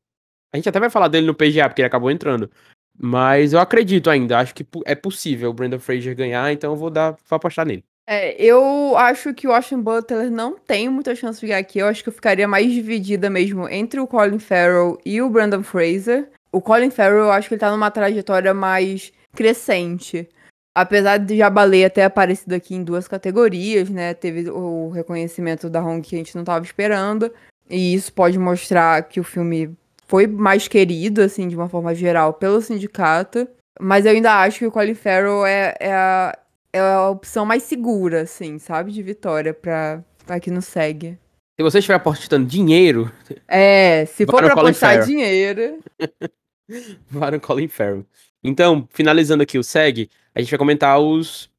[0.53, 2.51] A gente até vai falar dele no PGA, porque ele acabou entrando.
[2.99, 6.89] Mas eu acredito ainda, acho que é possível o Brandon Fraser ganhar, então eu vou
[6.89, 7.85] dar, vou apostar nele.
[8.05, 11.79] É, eu acho que o Austin Butler não tem muita chance de ganhar aqui.
[11.79, 15.63] Eu acho que eu ficaria mais dividida mesmo entre o Colin Farrell e o Brandon
[15.63, 16.29] Fraser.
[16.51, 20.27] O Colin Farrell, eu acho que ele tá numa trajetória mais crescente.
[20.75, 24.13] Apesar de já Baleia ter aparecido aqui em duas categorias, né?
[24.13, 27.31] Teve o reconhecimento da Hong que a gente não tava esperando.
[27.69, 29.75] E isso pode mostrar que o filme
[30.07, 33.47] foi mais querido, assim, de uma forma geral, pelo sindicato.
[33.79, 36.37] Mas eu ainda acho que o Colin Farrell é, é, a,
[36.73, 38.91] é a opção mais segura, assim, sabe?
[38.91, 41.17] De vitória pra, pra que não segue.
[41.59, 43.11] Se você estiver apostando dinheiro.
[43.47, 45.79] É, se for pra apostar dinheiro.
[47.31, 48.05] No Colin Farrell.
[48.43, 51.51] Então, finalizando aqui o SEG, a gente vai comentar os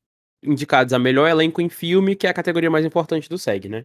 [0.43, 3.85] indicados a melhor elenco em filme, que é a categoria mais importante do SEG, né?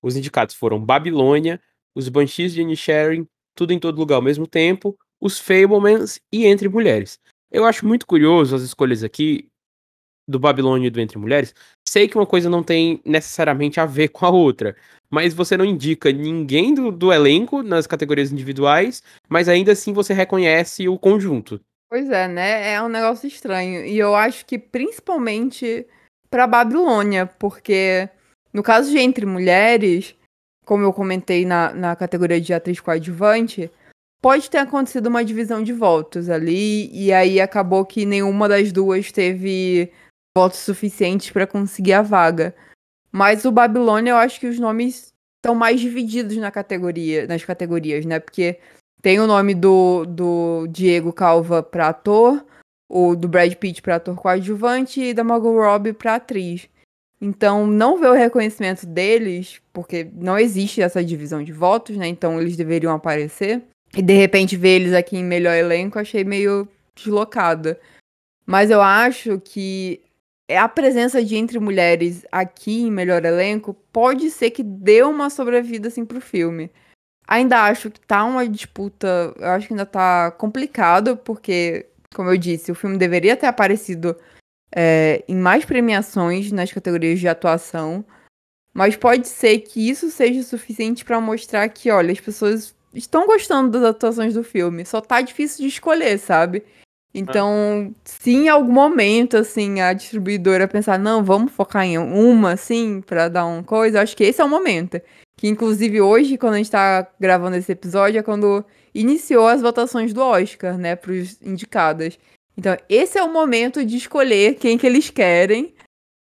[0.00, 1.60] Os indicados foram Babilônia,
[1.94, 6.68] os Banshees de Inisherin, Tudo em Todo Lugar ao mesmo tempo, os Fablemans e Entre
[6.68, 7.18] Mulheres.
[7.50, 9.50] Eu acho muito curioso as escolhas aqui
[10.28, 11.54] do Babilônia e do Entre Mulheres.
[11.88, 14.76] Sei que uma coisa não tem necessariamente a ver com a outra,
[15.10, 20.12] mas você não indica ninguém do, do elenco nas categorias individuais, mas ainda assim você
[20.12, 21.58] reconhece o conjunto.
[21.90, 22.74] Pois é, né?
[22.74, 23.86] É um negócio estranho.
[23.86, 25.86] E eu acho que principalmente
[26.28, 28.08] pra Babilônia, porque
[28.52, 30.14] no caso de Entre Mulheres,
[30.66, 33.70] como eu comentei na, na categoria de atriz coadjuvante,
[34.20, 39.10] pode ter acontecido uma divisão de votos ali, e aí acabou que nenhuma das duas
[39.10, 39.90] teve
[40.36, 42.54] votos suficientes para conseguir a vaga.
[43.10, 48.04] Mas o Babilônia, eu acho que os nomes estão mais divididos na categoria, nas categorias,
[48.04, 48.18] né?
[48.20, 48.58] Porque
[49.00, 52.44] tem o nome do, do Diego Calva para ator,
[52.88, 56.68] o do Brad Pitt para ator coadjuvante e da Margot Robbie para atriz.
[57.20, 62.06] Então, não ver o reconhecimento deles, porque não existe essa divisão de votos, né?
[62.06, 63.62] Então, eles deveriam aparecer.
[63.96, 67.80] E de repente ver eles aqui em melhor elenco, achei meio deslocada.
[68.46, 70.00] Mas eu acho que
[70.56, 75.88] a presença de entre mulheres aqui em melhor elenco pode ser que dê uma sobrevida
[75.88, 76.70] assim pro filme.
[77.26, 82.38] Ainda acho que tá uma disputa, eu acho que ainda tá complicado, porque, como eu
[82.38, 84.16] disse, o filme deveria ter aparecido
[84.74, 88.02] é, em mais premiações nas categorias de atuação.
[88.72, 93.70] Mas pode ser que isso seja suficiente para mostrar que, olha, as pessoas estão gostando
[93.70, 94.86] das atuações do filme.
[94.86, 96.64] Só tá difícil de escolher, sabe?
[97.14, 103.00] Então, se em algum momento, assim, a distribuidora pensar, não, vamos focar em uma, assim,
[103.00, 105.00] pra dar uma coisa, acho que esse é o momento.
[105.36, 110.12] Que, inclusive, hoje, quando a gente tá gravando esse episódio, é quando iniciou as votações
[110.12, 112.18] do Oscar, né, pros indicadas.
[112.56, 115.74] Então, esse é o momento de escolher quem que eles querem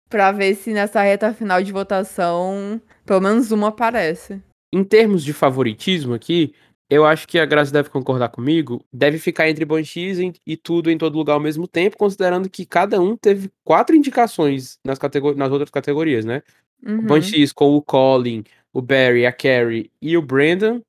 [0.10, 4.42] para ver se nessa reta final de votação pelo menos uma aparece.
[4.74, 6.54] Em termos de favoritismo aqui,
[6.90, 10.98] eu acho que a Graça deve concordar comigo, deve ficar entre Banshees e tudo em
[10.98, 15.00] todo lugar ao mesmo tempo, considerando que cada um teve quatro indicações nas,
[15.36, 16.44] nas outras categorias, né?
[16.86, 17.02] Uhum.
[17.02, 20.82] Banshees com o Colin, o Barry, a Carrie e o Brandon,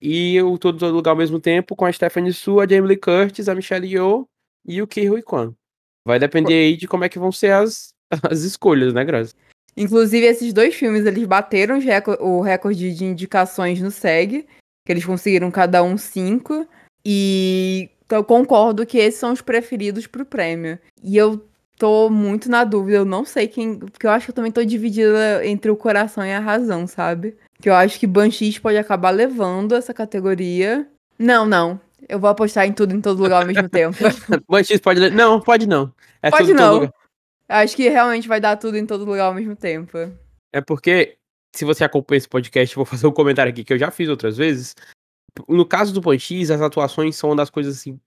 [0.00, 2.88] e o Tudo em Todo Lugar ao mesmo tempo com a Stephanie Su, a Jamie
[2.88, 4.28] Lee Curtis, a Michelle Yeoh
[4.64, 5.54] e o Ki Kwan.
[6.06, 7.94] Vai depender aí de como é que vão ser as,
[8.30, 9.34] as escolhas, né, Graça?
[9.76, 11.80] Inclusive, esses dois filmes, eles bateram
[12.20, 14.46] o recorde de indicações no SEG,
[14.84, 16.66] que eles conseguiram cada um cinco,
[17.04, 20.78] e então, eu concordo que esses são os preferidos pro prêmio.
[21.02, 21.44] E eu
[21.78, 23.78] tô muito na dúvida, eu não sei quem.
[23.78, 27.36] Porque eu acho que eu também tô dividida entre o coração e a razão, sabe?
[27.60, 30.86] Que eu acho que Banshees pode acabar levando essa categoria.
[31.18, 31.80] Não, não.
[32.06, 33.96] Eu vou apostar em tudo em todo lugar ao mesmo tempo.
[34.48, 35.10] Banshees pode.
[35.10, 35.92] Não, pode não.
[36.22, 36.92] É pode não.
[37.48, 39.98] Acho que realmente vai dar tudo em todo lugar ao mesmo tempo.
[40.52, 41.16] É porque,
[41.54, 44.36] se você acompanha esse podcast, vou fazer um comentário aqui que eu já fiz outras
[44.36, 44.74] vezes.
[45.48, 47.98] No caso do Banshees, as atuações são uma das coisas assim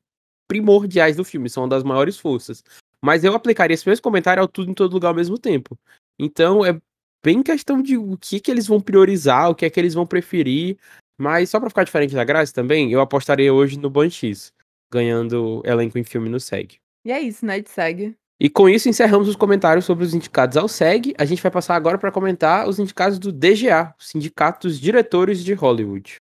[0.48, 2.64] primordiais do filme, são uma das maiores forças.
[3.04, 5.78] Mas eu aplicaria esse mesmo comentário ao tudo em todo lugar ao mesmo tempo.
[6.20, 6.80] Então é
[7.24, 10.08] bem questão de o que que eles vão priorizar, o que é que eles vão
[10.08, 10.78] preferir.
[11.20, 14.54] Mas só para ficar diferente da Graça também, eu apostaria hoje no Banshees,
[14.92, 16.78] ganhando elenco em filme no SEG.
[17.04, 18.16] E é isso, né, de SEG.
[18.40, 21.16] E com isso encerramos os comentários sobre os indicados ao SEG.
[21.18, 25.54] A gente vai passar agora para comentar os indicados do DGA, Sindicato dos Diretores de
[25.54, 26.18] Hollywood.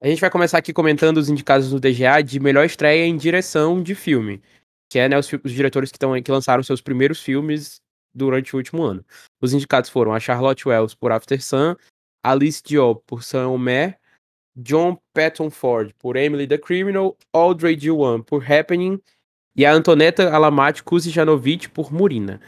[0.00, 3.82] A gente vai começar aqui comentando os indicados do DGA de melhor estreia em direção
[3.82, 4.40] de filme,
[4.88, 7.80] que é né, os, os, diretores que, tão, que lançaram seus primeiros filmes
[8.14, 9.04] durante o último ano.
[9.40, 11.74] Os indicados foram a Charlotte Wells por After Sun,
[12.22, 13.98] Alice Diop por Sam Omer,
[14.56, 19.00] John Patton Ford por Emily the Criminal, Audrey Diwan por Happening
[19.56, 22.40] e a Antonetta Alamati Kuzijanovic por Murina.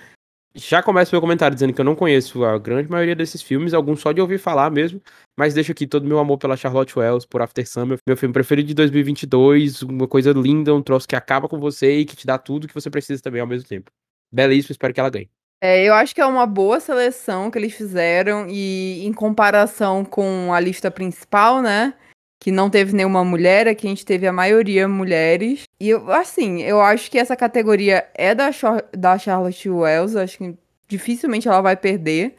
[0.55, 4.01] Já começo meu comentário dizendo que eu não conheço a grande maioria desses filmes, alguns
[4.01, 5.03] só de ouvir falar mesmo,
[5.39, 8.69] mas deixo aqui todo meu amor pela Charlotte Wells, por After Sun, meu filme preferido
[8.69, 12.39] de 2022, uma coisa linda, um troço que acaba com você e que te dá
[12.39, 13.91] tudo que você precisa também ao mesmo tempo.
[14.33, 15.29] Belíssimo, espero que ela ganhe.
[15.63, 20.55] É, eu acho que é uma boa seleção que eles fizeram e em comparação com
[20.55, 21.95] a lista principal, né?
[22.39, 25.63] Que não teve nenhuma mulher, aqui a gente teve a maioria mulheres.
[25.81, 28.51] E eu, assim, eu acho que essa categoria é da,
[28.97, 30.55] da Charlotte Wells, acho que
[30.89, 32.37] dificilmente ela vai perder.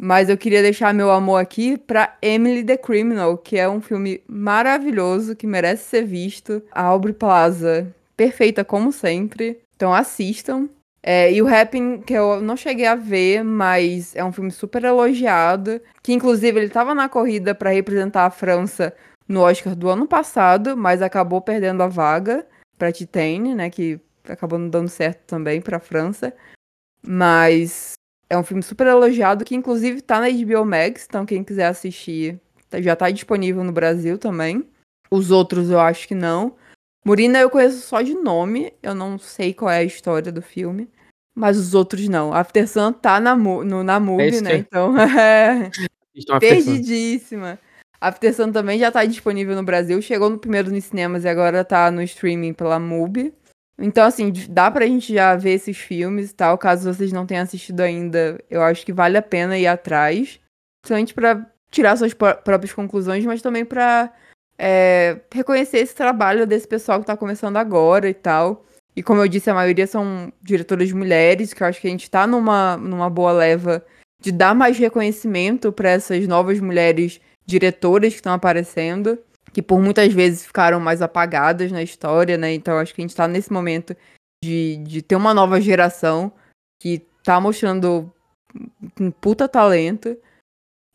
[0.00, 4.22] Mas eu queria deixar meu amor aqui para Emily the Criminal, que é um filme
[4.28, 6.62] maravilhoso que merece ser visto.
[6.70, 9.58] A Aubrey Plaza, perfeita como sempre.
[9.74, 10.68] Então assistam.
[11.02, 14.84] É, e o Rapping, que eu não cheguei a ver, mas é um filme super
[14.84, 15.80] elogiado.
[16.00, 18.94] Que inclusive ele estava na corrida para representar a França
[19.28, 22.46] no Oscar do ano passado, mas acabou perdendo a vaga
[22.78, 26.34] para Titane, né, que acabou não dando certo também para a França.
[27.06, 27.92] Mas
[28.30, 32.40] é um filme super elogiado que inclusive tá na HBO Max, então quem quiser assistir
[32.80, 34.66] já tá disponível no Brasil também.
[35.10, 36.56] Os outros eu acho que não.
[37.04, 40.88] Murina eu conheço só de nome, eu não sei qual é a história do filme.
[41.34, 42.32] Mas os outros não.
[42.34, 44.56] After Sun tá na, no, na MUBI, é né?
[44.56, 45.70] Então é.
[46.40, 47.58] Perdidíssima.
[48.00, 50.00] After Sun também já tá disponível no Brasil.
[50.00, 53.34] Chegou no primeiro nos cinemas e agora tá no streaming pela MUBI.
[53.80, 56.58] Então, assim, dá pra gente já ver esses filmes e tal.
[56.58, 60.40] Caso vocês não tenham assistido ainda, eu acho que vale a pena ir atrás.
[60.82, 64.12] Principalmente pra tirar suas próprias conclusões, mas também pra
[64.58, 68.64] é, reconhecer esse trabalho desse pessoal que tá começando agora e tal.
[68.96, 72.10] E como eu disse, a maioria são diretoras mulheres, que eu acho que a gente
[72.10, 73.84] tá numa, numa boa leva
[74.20, 79.18] de dar mais reconhecimento para essas novas mulheres diretoras que estão aparecendo,
[79.52, 82.52] que por muitas vezes ficaram mais apagadas na história, né?
[82.52, 83.96] Então acho que a gente tá nesse momento
[84.44, 86.30] de, de ter uma nova geração
[86.80, 88.12] que tá mostrando
[89.00, 90.16] um puta talento.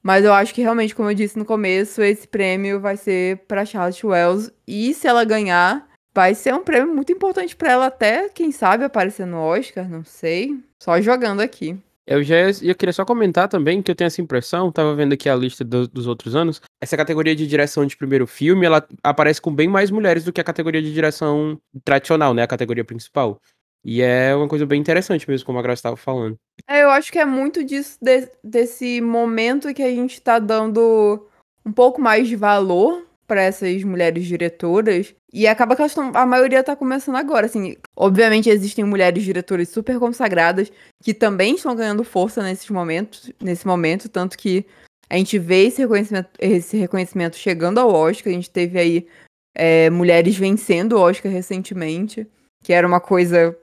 [0.02, 3.66] Mas eu acho que realmente, como eu disse no começo, esse prêmio vai ser para
[3.66, 4.52] Charlotte Wells.
[4.68, 8.84] E se ela ganhar, vai ser um prêmio muito importante para ela, até, quem sabe,
[8.84, 10.60] aparecer no Oscar, não sei.
[10.82, 11.80] Só jogando aqui.
[12.06, 15.30] Eu já eu queria só comentar também que eu tenho essa impressão, tava vendo aqui
[15.30, 19.42] a lista do, dos outros anos, essa categoria de direção de primeiro filme, ela aparece
[19.42, 23.40] com bem mais mulheres do que a categoria de direção tradicional, né, a categoria principal.
[23.86, 26.38] E é uma coisa bem interessante mesmo, como a Graça estava falando.
[26.68, 31.28] É, eu acho que é muito disso, de, desse momento que a gente tá dando
[31.66, 35.14] um pouco mais de valor para essas mulheres diretoras.
[35.32, 37.76] E acaba que elas tão, a maioria tá começando agora, assim.
[37.96, 44.10] Obviamente existem mulheres diretoras super consagradas que também estão ganhando força nesses momentos, nesse momento,
[44.10, 44.66] tanto que
[45.10, 48.32] a gente vê esse reconhecimento, esse reconhecimento chegando ao Oscar.
[48.32, 49.08] A gente teve aí
[49.56, 52.28] é, mulheres vencendo o Oscar recentemente,
[52.64, 53.56] que era uma coisa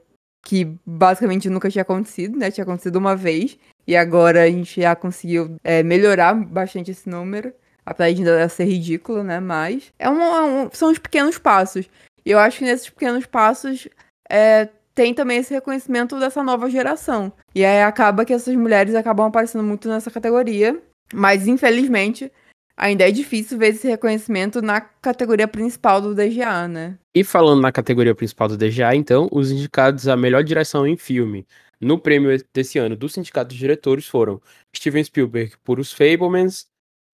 [0.42, 2.51] que basicamente nunca tinha acontecido, né?
[2.51, 3.59] Tinha acontecido uma vez.
[3.87, 7.53] E agora a gente já conseguiu é, melhorar bastante esse número
[7.90, 9.40] apesar de ainda ser ridículo, né?
[9.40, 11.90] Mas é um, é um, são os pequenos passos.
[12.24, 13.88] E eu acho que nesses pequenos passos
[14.31, 17.33] é, tem também esse reconhecimento dessa nova geração.
[17.53, 20.81] E aí acaba que essas mulheres acabam aparecendo muito nessa categoria.
[21.12, 22.31] Mas infelizmente
[22.76, 26.96] ainda é difícil ver esse reconhecimento na categoria principal do DGA, né?
[27.12, 31.44] E falando na categoria principal do DGA, então, os indicados à melhor direção em filme
[31.81, 34.40] no prêmio desse ano do Sindicato dos Diretores foram
[34.74, 36.69] Steven Spielberg por Os Fablemans,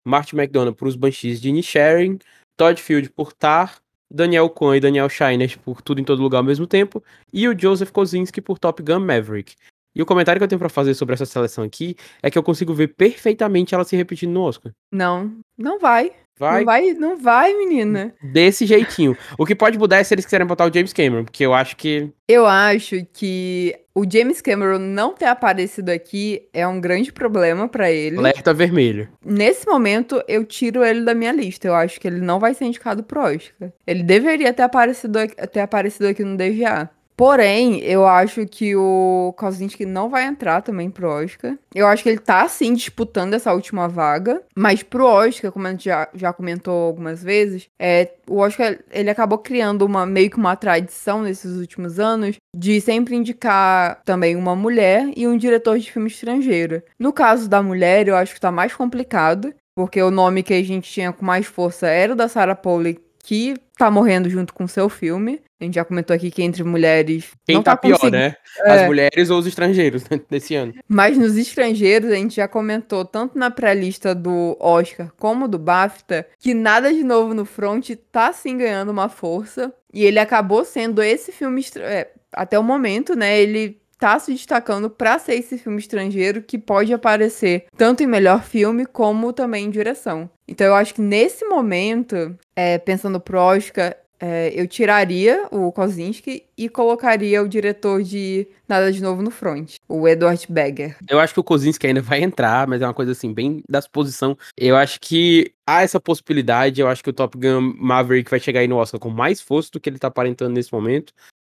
[0.07, 2.19] Martin McDonagh por Os Banshees de Inisherin,
[2.57, 3.79] Todd Field por Tar,
[4.11, 7.59] Daniel Kwan e Daniel Scheinert por Tudo em Todo Lugar ao mesmo tempo, e o
[7.59, 9.55] Joseph Kosinski por Top Gun Maverick.
[9.95, 12.43] E o comentário que eu tenho para fazer sobre essa seleção aqui é que eu
[12.43, 14.71] consigo ver perfeitamente ela se repetindo no Oscar.
[14.93, 16.13] Não, não vai.
[16.39, 16.59] Vai.
[16.59, 18.15] Não vai, não vai, menina.
[18.23, 19.17] Desse jeitinho.
[19.39, 21.77] O que pode mudar é se eles quiserem botar o James Cameron, porque eu acho
[21.77, 22.11] que.
[22.29, 27.91] Eu acho que o James Cameron não ter aparecido aqui é um grande problema para
[27.91, 28.19] ele.
[28.19, 29.09] Alerta vermelho.
[29.25, 31.67] Nesse momento, eu tiro ele da minha lista.
[31.67, 33.73] Eu acho que ele não vai ser indicado pro Oscar.
[33.87, 35.19] Ele deveria ter aparecido,
[35.51, 36.91] ter aparecido aqui no DGA.
[37.17, 41.57] Porém, eu acho que o Kozinski não vai entrar também pro Oscar.
[41.75, 44.43] Eu acho que ele tá, sim, disputando essa última vaga.
[44.55, 49.09] Mas pro Oscar, como a gente já, já comentou algumas vezes, é, o Oscar, ele
[49.09, 54.55] acabou criando uma meio que uma tradição nesses últimos anos de sempre indicar também uma
[54.55, 56.83] mulher e um diretor de filme estrangeiro.
[56.99, 59.55] No caso da mulher, eu acho que tá mais complicado.
[59.75, 62.99] Porque o nome que a gente tinha com mais força era o da Sarah Polley,
[63.23, 65.43] que tá morrendo junto com seu filme.
[65.59, 67.31] A gente já comentou aqui que entre mulheres.
[67.47, 68.37] Quem não tá, tá pior, consegui- né?
[68.65, 68.73] É.
[68.73, 70.75] As mulheres ou os estrangeiros né, desse ano.
[70.87, 76.27] Mas nos estrangeiros, a gente já comentou, tanto na pré-lista do Oscar como do BAFTA,
[76.39, 79.73] que Nada de Novo no Front tá sim ganhando uma força.
[79.93, 81.65] E ele acabou sendo esse filme.
[81.77, 83.41] é, até o momento, né?
[83.41, 88.43] Ele tá se destacando pra ser esse filme estrangeiro que pode aparecer tanto em melhor
[88.45, 90.29] filme como também em direção.
[90.47, 96.45] Então eu acho que nesse momento, é, pensando pro Oscar, é, eu tiraria o Kozinski
[96.57, 100.97] e colocaria o diretor de Nada de Novo no Front, o Edward Berger.
[101.09, 103.81] Eu acho que o Kozinski ainda vai entrar, mas é uma coisa assim, bem da
[103.81, 104.37] suposição.
[104.57, 106.81] Eu acho que há essa possibilidade.
[106.81, 109.71] Eu acho que o Top Gun Maverick vai chegar aí no Oscar com mais força
[109.73, 111.13] do que ele tá aparentando nesse momento.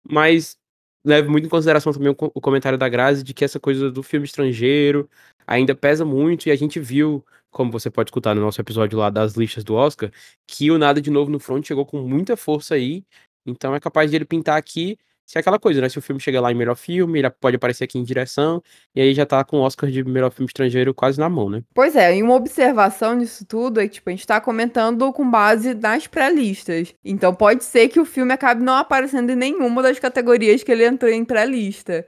[0.08, 0.56] Mas
[1.04, 4.26] levo muito em consideração também o comentário da Grazi de que essa coisa do filme
[4.26, 5.08] estrangeiro
[5.46, 6.48] ainda pesa muito.
[6.48, 9.74] E a gente viu, como você pode escutar no nosso episódio lá das listas do
[9.74, 10.11] Oscar,
[10.46, 13.04] que o Nada de Novo no Front chegou com muita força aí.
[13.46, 14.98] Então é capaz de ele pintar aqui.
[15.28, 15.90] Se é aquela coisa, né?
[15.90, 18.62] Se o filme chegar lá em melhor filme, ele pode aparecer aqui em direção.
[18.94, 21.62] E aí já tá com o Oscar de melhor filme estrangeiro quase na mão, né?
[21.74, 25.30] Pois é, e uma observação nisso tudo é que, tipo, a gente tá comentando com
[25.30, 26.94] base nas pré-listas.
[27.04, 30.87] Então pode ser que o filme acabe não aparecendo em nenhuma das categorias que ele
[30.87, 32.06] entrou em pré-lista.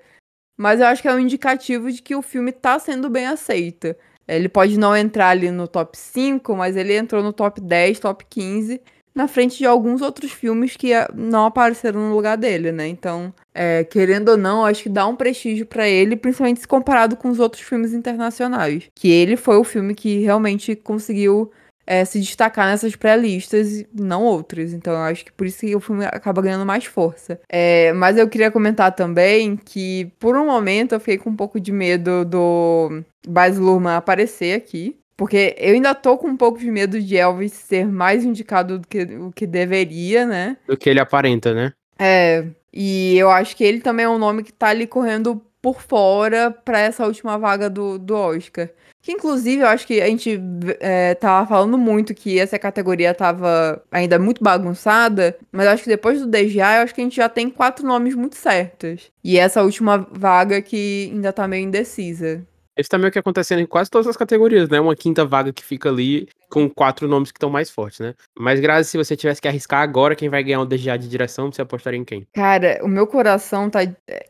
[0.56, 3.94] Mas eu acho que é um indicativo de que o filme tá sendo bem aceito.
[4.36, 8.24] Ele pode não entrar ali no top 5, mas ele entrou no top 10, top
[8.28, 8.80] 15,
[9.14, 12.86] na frente de alguns outros filmes que ah, não apareceram no lugar dele, né?
[12.86, 17.16] Então, é, querendo ou não, acho que dá um prestígio pra ele, principalmente se comparado
[17.16, 18.84] com os outros filmes internacionais.
[18.94, 21.50] Que ele foi o filme que realmente conseguiu
[21.90, 24.72] é, se destacar nessas pré-listas, e não outros.
[24.72, 27.40] Então, eu acho que por isso que o filme acaba ganhando mais força.
[27.48, 31.58] É, mas eu queria comentar também que, por um momento, eu fiquei com um pouco
[31.58, 34.96] de medo do Baz Luhrmann aparecer aqui.
[35.16, 38.86] Porque eu ainda tô com um pouco de medo de Elvis ser mais indicado do
[38.86, 40.56] que o que deveria, né?
[40.68, 41.72] Do que ele aparenta, né?
[41.98, 45.80] É, e eu acho que ele também é um nome que tá ali correndo por
[45.82, 48.70] fora pra essa última vaga do, do Oscar.
[49.02, 50.38] Que inclusive eu acho que a gente
[50.78, 56.20] é, tava falando muito que essa categoria tava ainda muito bagunçada, mas acho que depois
[56.20, 59.10] do DGA eu acho que a gente já tem quatro nomes muito certos.
[59.24, 62.46] E essa última vaga que ainda tá meio indecisa.
[62.80, 64.80] Isso tá meio que acontecendo em quase todas as categorias, né?
[64.80, 68.14] Uma quinta vaga que fica ali com quatro nomes que estão mais fortes, né?
[68.36, 71.52] Mas, Grazi, se você tivesse que arriscar agora quem vai ganhar o DGA de direção,
[71.52, 72.26] você apostaria em quem?
[72.34, 73.80] Cara, o meu coração tá.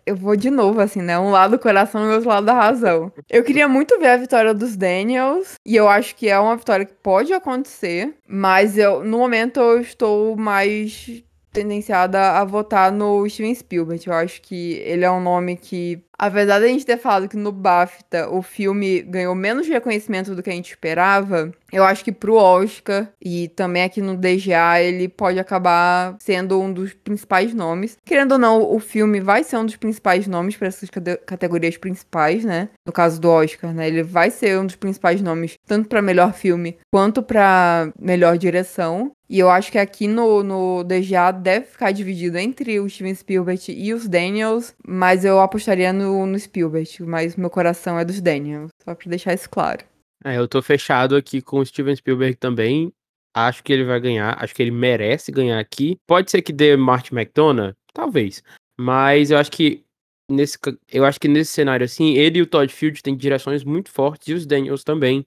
[0.05, 1.19] Eu vou de novo, assim, né?
[1.19, 3.11] Um lado do coração e outro lado da razão.
[3.29, 5.55] Eu queria muito ver a vitória dos Daniels.
[5.65, 8.15] E eu acho que é uma vitória que pode acontecer.
[8.29, 14.07] Mas eu, no momento, eu estou mais tendenciada a votar no Steven Spielberg.
[14.07, 17.51] Eu acho que ele é um nome que, apesar da gente ter falado que no
[17.51, 22.35] BAFTA o filme ganhou menos reconhecimento do que a gente esperava, eu acho que pro
[22.35, 27.97] Oscar e também aqui no DGA ele pode acabar sendo um dos principais nomes.
[28.05, 31.77] Querendo ou não, o filme vai ser um dos principais nomes para essas cate- categorias
[31.79, 32.69] principais, né?
[32.85, 33.89] No caso do Oscar, né?
[33.89, 39.13] Ele vai ser um dos principais nomes tanto para melhor filme quanto para melhor direção.
[39.31, 43.63] E eu acho que aqui no, no DGA deve ficar dividido entre o Steven Spielberg
[43.73, 48.71] e os Daniels, mas eu apostaria no, no Spielberg, mas meu coração é dos Daniels,
[48.85, 49.85] só pra deixar isso claro.
[50.25, 52.93] É, eu tô fechado aqui com o Steven Spielberg também.
[53.35, 55.97] Acho que ele vai ganhar, acho que ele merece ganhar aqui.
[56.07, 57.75] Pode ser que dê Martin McDonagh?
[57.95, 58.43] Talvez.
[58.79, 59.85] Mas eu acho que
[60.31, 60.59] nesse,
[60.91, 64.29] eu acho que nesse cenário assim, ele e o Todd Field têm direções muito fortes
[64.29, 65.27] e os Daniels também.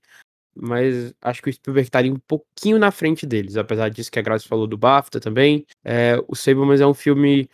[0.55, 4.21] mas acho que o Spielberg estaria um pouquinho na frente deles, apesar disso que a
[4.21, 5.65] Graça falou do BAFTA também.
[5.84, 7.49] É, o Fablemans é um filme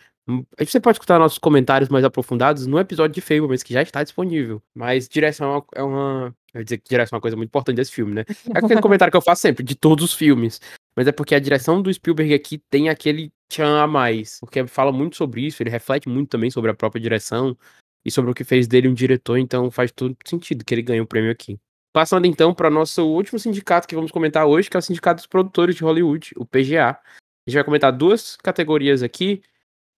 [0.58, 4.62] você pode escutar nossos comentários mais aprofundados no episódio de Fablemans, que já está disponível.
[4.74, 5.64] Mas direção é uma.
[5.76, 8.24] É uma eu ia dizer que direção é uma coisa muito importante desse filme, né?
[8.54, 10.60] É aquele comentário que eu faço sempre, de todos os filmes.
[10.96, 14.38] Mas é porque a direção do Spielberg aqui tem aquele tchan a mais.
[14.40, 17.56] Porque fala muito sobre isso, ele reflete muito também sobre a própria direção
[18.04, 21.00] e sobre o que fez dele um diretor, então faz todo sentido que ele ganhe
[21.00, 21.58] o um prêmio aqui.
[21.92, 25.26] Passando então para nosso último sindicato que vamos comentar hoje, que é o Sindicato dos
[25.26, 26.90] Produtores de Hollywood, o PGA.
[26.90, 29.42] A gente vai comentar duas categorias aqui,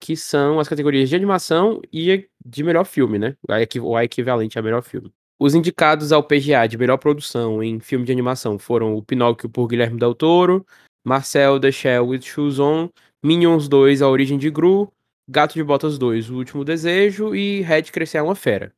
[0.03, 3.37] que são as categorias de animação e de melhor filme, né?
[3.81, 5.13] O equivalente a melhor filme.
[5.41, 9.69] Os indicados ao PGA de melhor produção em filme de animação foram o Pinóquio por
[9.69, 10.67] Guilherme Del Toro,
[11.07, 12.89] Marcel The Shell with Shoes On,
[13.25, 14.93] Minions 2 A Origem de Gru,
[15.31, 18.75] Gato de Botas 2 O Último Desejo e Red Crescer é uma Fera.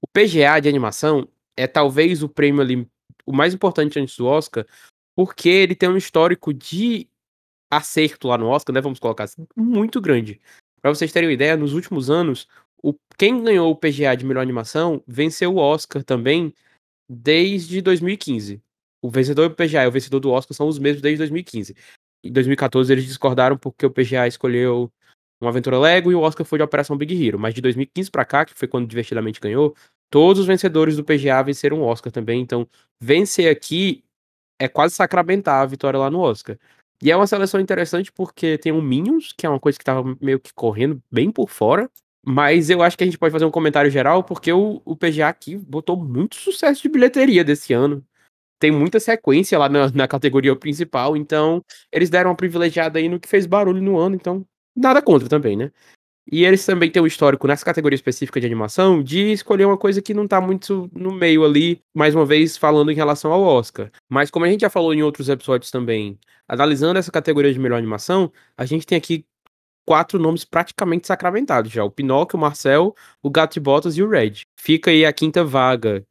[0.00, 1.26] O PGA de animação
[1.56, 2.88] é talvez o prêmio ali
[3.26, 4.64] o mais importante antes do Oscar,
[5.16, 7.08] porque ele tem um histórico de
[7.76, 8.80] acerto lá no Oscar, né?
[8.80, 10.40] Vamos colocar assim, muito grande.
[10.80, 12.46] Para vocês terem uma ideia, nos últimos anos,
[12.82, 16.52] o, quem ganhou o PGA de melhor animação venceu o Oscar também
[17.08, 18.62] desde 2015.
[19.02, 21.74] O vencedor do PGA e o vencedor do Oscar são os mesmos desde 2015.
[22.24, 24.90] Em 2014 eles discordaram porque o PGA escolheu
[25.40, 27.38] uma aventura Lego e o Oscar foi de Operação Big Hero.
[27.38, 29.74] Mas de 2015 para cá, que foi quando Divertidamente ganhou,
[30.10, 32.40] todos os vencedores do PGA venceram o Oscar também.
[32.40, 32.68] Então,
[33.00, 34.04] vencer aqui
[34.58, 36.58] é quase sacramentar a vitória lá no Oscar.
[37.04, 40.16] E é uma seleção interessante porque tem o Minions, que é uma coisa que tava
[40.22, 41.90] meio que correndo bem por fora.
[42.26, 45.28] Mas eu acho que a gente pode fazer um comentário geral, porque o, o PGA
[45.28, 48.02] aqui botou muito sucesso de bilheteria desse ano
[48.58, 53.20] tem muita sequência lá na, na, categoria principal, então eles deram uma privilegiada aí no
[53.20, 55.70] que fez barulho no ano, então nada contra também, né?
[56.30, 60.00] E eles também têm um histórico nessa categoria específica de animação de escolher uma coisa
[60.00, 63.90] que não tá muito no meio ali, mais uma vez falando em relação ao Oscar.
[64.08, 66.18] Mas como a gente já falou em outros episódios também,
[66.48, 69.24] analisando essa categoria de melhor animação, a gente tem aqui
[69.86, 74.08] quatro nomes praticamente sacramentados já: o Pinóquio, o Marcel, o Gato de Botas e o
[74.08, 74.42] Red.
[74.58, 76.04] Fica aí a quinta vaga,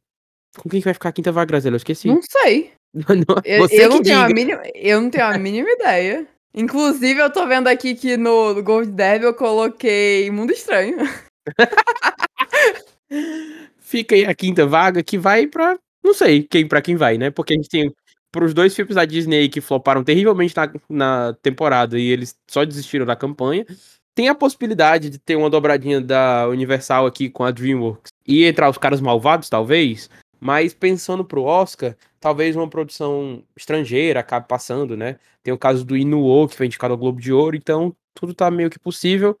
[0.56, 1.74] com quem que vai ficar a quinta vaga, Graziela?
[1.74, 2.08] Eu esqueci.
[2.08, 2.72] Não sei.
[2.94, 6.28] não, eu, eu não a mínima, eu não tenho a mínima ideia.
[6.54, 10.98] Inclusive, eu tô vendo aqui que no Gold Derby eu coloquei Mundo Estranho.
[13.80, 15.76] Fica aí a quinta vaga que vai pra.
[16.02, 17.30] Não sei quem para quem vai, né?
[17.30, 17.92] Porque a gente tem
[18.30, 23.04] pros dois filmes da Disney que floparam terrivelmente na, na temporada e eles só desistiram
[23.04, 23.66] da campanha.
[24.14, 28.70] Tem a possibilidade de ter uma dobradinha da Universal aqui com a DreamWorks e entrar
[28.70, 30.08] os caras malvados, talvez.
[30.40, 35.18] Mas pensando pro Oscar, talvez uma produção estrangeira acabe passando, né?
[35.42, 38.50] Tem o caso do Inuo, que foi indicado ao Globo de Ouro, então tudo tá
[38.50, 39.38] meio que possível,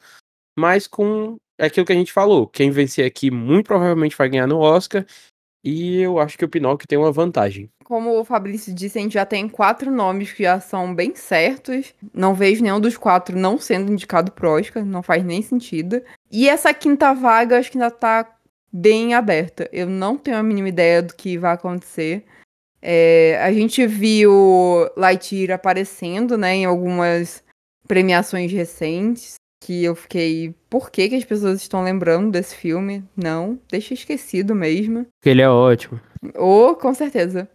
[0.54, 4.58] mas com aquilo que a gente falou, quem vencer aqui muito provavelmente vai ganhar no
[4.58, 5.06] Oscar,
[5.64, 7.70] e eu acho que o Pinóquio tem uma vantagem.
[7.84, 11.94] Como o Fabrício disse, a gente já tem quatro nomes que já são bem certos.
[12.12, 16.02] Não vejo nenhum dos quatro não sendo indicado pro Oscar, não faz nem sentido.
[16.30, 18.30] E essa quinta vaga, acho que ainda tá
[18.70, 19.66] bem aberta.
[19.72, 22.26] Eu não tenho a mínima ideia do que vai acontecer.
[22.86, 24.30] É, a gente viu
[24.94, 27.42] Lightyear aparecendo, né, em algumas
[27.88, 33.02] premiações recentes, que eu fiquei, por que, que as pessoas estão lembrando desse filme?
[33.16, 35.06] Não, deixa esquecido mesmo.
[35.24, 35.98] Ele é ótimo.
[36.36, 37.48] Oh, com certeza.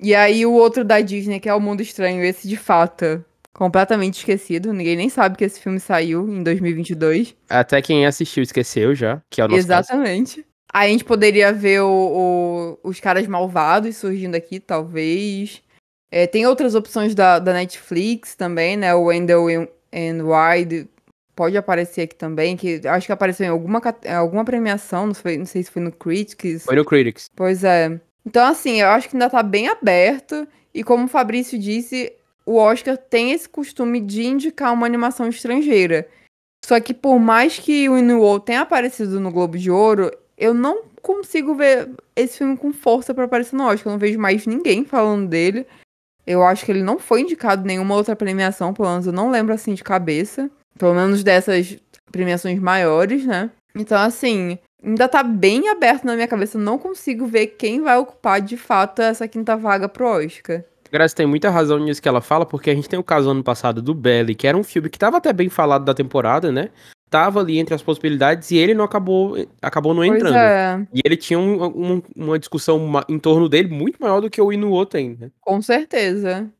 [0.00, 4.18] E aí o outro da Disney, que é O Mundo Estranho, esse de fato, completamente
[4.18, 4.72] esquecido.
[4.72, 7.36] Ninguém nem sabe que esse filme saiu em 2022.
[7.48, 10.42] Até quem assistiu esqueceu já, que é o nosso Exatamente.
[10.42, 10.53] Caso.
[10.74, 15.62] Aí a gente poderia ver o, o, os caras malvados surgindo aqui, talvez.
[16.10, 18.92] É, tem outras opções da, da Netflix também, né?
[18.92, 19.46] O Wendell
[19.92, 20.88] and Wide
[21.36, 23.80] pode aparecer aqui também, que acho que apareceu em alguma,
[24.18, 26.64] alguma premiação, não sei, não sei se foi no Critics.
[26.64, 27.30] Foi no Critics.
[27.36, 28.00] Pois é.
[28.26, 30.44] Então, assim, eu acho que ainda tá bem aberto.
[30.74, 32.12] E como o Fabrício disse,
[32.44, 36.08] o Oscar tem esse costume de indicar uma animação estrangeira.
[36.64, 40.82] Só que por mais que o Inuo tenha aparecido no Globo de Ouro, eu não
[41.00, 43.88] consigo ver esse filme com força para aparecer no Oscar.
[43.88, 45.66] Eu não vejo mais ninguém falando dele.
[46.26, 49.52] Eu acho que ele não foi indicado nenhuma outra premiação, pelo menos eu não lembro
[49.52, 50.50] assim de cabeça.
[50.78, 51.78] Pelo menos dessas
[52.10, 53.50] premiações maiores, né?
[53.76, 56.56] Então, assim, ainda tá bem aberto na minha cabeça.
[56.56, 60.64] Eu não consigo ver quem vai ocupar de fato essa quinta vaga pro Oscar.
[60.90, 63.42] Graça tem muita razão nisso que ela fala, porque a gente tem o caso ano
[63.42, 66.70] passado do Belly, que era um filme que tava até bem falado da temporada, né?
[67.14, 70.36] Estava ali entre as possibilidades e ele não acabou, acabou não entrando.
[70.36, 70.84] É.
[70.92, 74.52] E ele tinha um, um, uma discussão em torno dele muito maior do que o
[74.52, 75.30] Inuo tem, né?
[75.40, 76.50] Com certeza.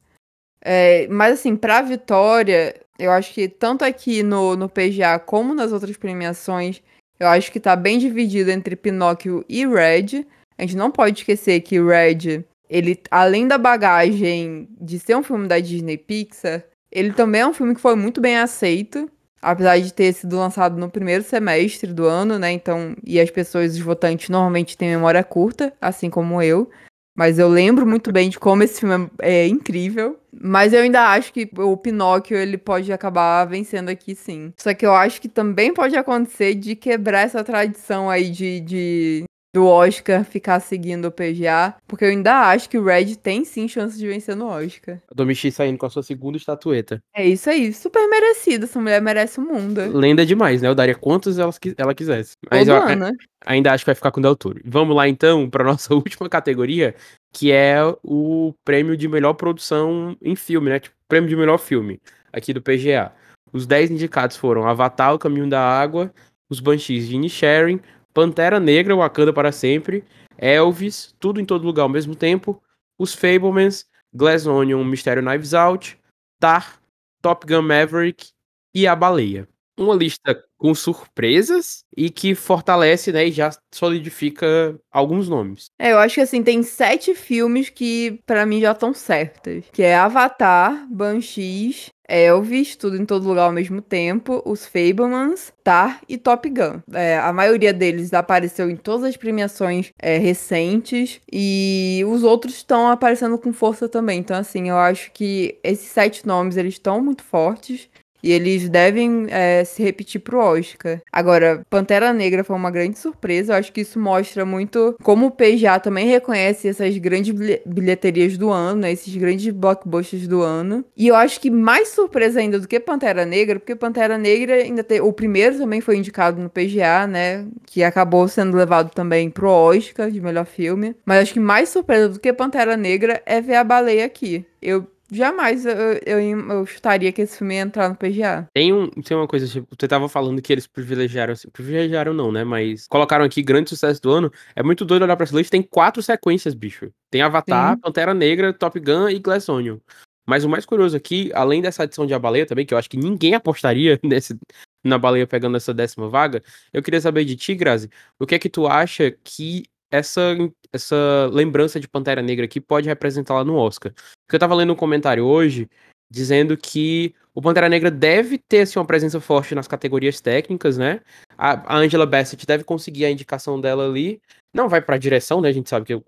[0.63, 5.73] É, mas assim, pra vitória, eu acho que tanto aqui no, no PGA como nas
[5.73, 6.81] outras premiações,
[7.19, 10.25] eu acho que tá bem dividido entre Pinóquio e Red.
[10.57, 15.49] A gente não pode esquecer que Red ele, além da bagagem de ser um filme
[15.49, 19.11] da Disney Pixar, ele também é um filme que foi muito bem aceito,
[19.45, 22.51] apesar de ter sido lançado no primeiro semestre do ano, né?
[22.53, 26.71] Então, e as pessoas, os votantes, normalmente têm memória curta, assim como eu.
[27.17, 30.19] Mas eu lembro muito bem de como esse filme é, é incrível.
[30.33, 34.53] Mas eu ainda acho que o Pinóquio ele pode acabar vencendo aqui sim.
[34.57, 39.25] Só que eu acho que também pode acontecer de quebrar essa tradição aí de, de
[39.55, 43.69] do Oscar ficar seguindo o PGA, porque eu ainda acho que o Red tem sim
[43.69, 45.01] chance de vencer no Oscar.
[45.09, 47.01] A Domichi saindo com a sua segunda estatueta.
[47.15, 48.65] É isso aí, super merecido.
[48.65, 49.81] Essa mulher merece o mundo.
[49.97, 50.67] Lenda demais, né?
[50.67, 52.35] Eu daria quantos ela, ela quisesse.
[52.51, 54.61] Mas Todo eu, ano, ainda acho que vai ficar com o Del Toro.
[54.65, 56.97] Vamos lá então para nossa última categoria,
[57.33, 60.81] que é o prêmio de melhor produção em filme, né?
[60.81, 62.01] Tipo, prêmio de melhor filme
[62.33, 63.13] aqui do PGA.
[63.53, 66.13] Os 10 indicados foram Avatar, O Caminho da Água,
[66.51, 67.81] Os Banshees de Sharing,
[68.15, 70.05] Pantera Negra, Wakanda para sempre,
[70.39, 72.63] Elvis, Tudo em Todo Lugar ao mesmo tempo,
[72.97, 75.99] Os Fablemans, Glass Onion, Mistério Knives Out,
[76.41, 76.81] Tar,
[77.21, 78.29] Top Gun Maverick
[78.73, 79.49] e A Baleia.
[79.77, 85.67] Uma lista com surpresas e que fortalece, né, e já solidifica alguns nomes.
[85.77, 89.65] É, eu acho que assim, tem sete filmes que para mim já estão certos.
[89.73, 96.01] Que é Avatar, Banshees, Elvis, tudo em todo lugar ao mesmo tempo, os Fablemans, Tar
[96.09, 96.81] e Top Gun.
[96.93, 102.89] É, a maioria deles apareceu em todas as premiações é, recentes e os outros estão
[102.89, 104.19] aparecendo com força também.
[104.21, 107.89] Então, assim, eu acho que esses sete nomes eles estão muito fortes.
[108.25, 110.99] E eles devem é, se repetir pro Oscar.
[111.13, 113.53] Agora, Pantera Negra foi uma grande surpresa.
[113.53, 117.35] Eu acho que isso mostra muito como o PGA também reconhece essas grandes
[117.67, 118.93] bilheterias do ano, né?
[118.93, 120.83] Esses grandes blockbusters do ano.
[120.97, 124.83] E eu acho que mais surpresa ainda do que Pantera Negra, porque Pantera Negra ainda
[124.83, 125.03] tem.
[125.03, 127.47] O primeiro também foi indicado no PGA, né?
[127.67, 130.97] Que acabou sendo levado também pro Oscar de melhor filme.
[131.05, 134.47] Mas acho que mais surpresa do que Pantera Negra é ver a baleia aqui.
[134.63, 135.75] Eu Jamais eu,
[136.05, 138.49] eu, eu, chutaria que esse filme ia entrar no PGA.
[138.55, 142.33] Tem, um, tem uma coisa, tipo, você tava falando que eles privilegiaram, assim, privilegiaram não,
[142.33, 142.43] né?
[142.43, 144.33] Mas colocaram aqui grande sucesso do ano.
[144.57, 146.91] É muito doido olhar pra essa lista, tem quatro sequências, bicho.
[147.11, 147.81] Tem Avatar, Sim.
[147.81, 149.79] Pantera Negra, Top Gun e Glass Onion.
[150.27, 152.89] Mas o mais curioso aqui, além dessa adição de A Baleia também, que eu acho
[152.89, 154.35] que ninguém apostaria nesse,
[154.83, 156.43] na Baleia pegando essa décima vaga,
[156.73, 159.65] eu queria saber de ti, Grazi, o que é que tu acha que
[159.95, 160.37] essa,
[160.73, 163.93] essa lembrança de Pantera Negra aqui pode representar lá no Oscar.
[163.93, 165.69] Porque eu tava lendo um comentário hoje
[166.11, 171.01] dizendo que o Pantera Negra deve ter assim, uma presença forte nas categorias técnicas, né?
[171.39, 174.21] A, Angela Bassett deve conseguir a indicação dela ali.
[174.53, 175.49] Não vai pra direção, né?
[175.49, 176.03] A gente sabe que o,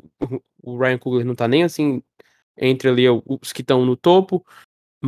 [0.62, 2.02] o Ryan Coogler não tá nem assim
[2.58, 4.44] entre ali os que estão no topo.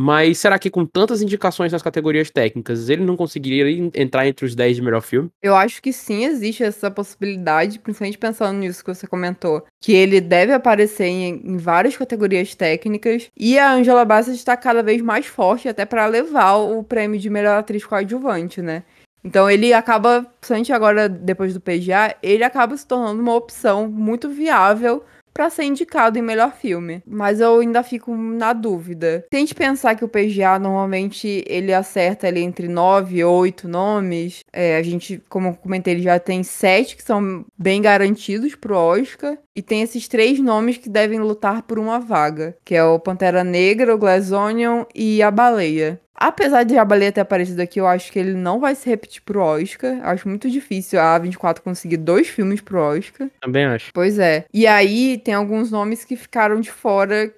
[0.01, 4.55] Mas será que com tantas indicações nas categorias técnicas, ele não conseguiria entrar entre os
[4.55, 5.29] 10 de melhor filme?
[5.43, 10.21] Eu acho que sim, existe essa possibilidade, principalmente pensando nisso que você comentou, que ele
[10.21, 15.25] deve aparecer em, em várias categorias técnicas, e a Angela Bassett está cada vez mais
[15.25, 18.83] forte até para levar o prêmio de melhor atriz coadjuvante, né?
[19.21, 24.29] Então ele acaba, principalmente agora depois do PGA, ele acaba se tornando uma opção muito
[24.29, 25.03] viável
[25.33, 27.01] para ser indicado em melhor filme.
[27.05, 29.25] Mas eu ainda fico na dúvida.
[29.29, 34.43] Tente pensar que o PGA normalmente ele acerta ali entre nove e oito nomes.
[34.51, 38.75] É, a gente, como eu comentei, ele já tem sete que são bem garantidos pro
[38.75, 39.37] Oscar.
[39.55, 43.43] E tem esses três nomes que devem lutar por uma vaga, que é o Pantera
[43.43, 45.99] Negra, o Glass Onion e a Baleia.
[46.19, 49.21] Apesar de a Baleia ter aparecido aqui, eu acho que ele não vai se repetir
[49.21, 49.99] pro Oscar.
[50.03, 53.29] Acho muito difícil a A24 conseguir dois filmes pro Oscar.
[53.39, 53.91] Também acho.
[53.93, 54.43] Pois é.
[54.53, 57.33] E aí tem alguns nomes que ficaram de fora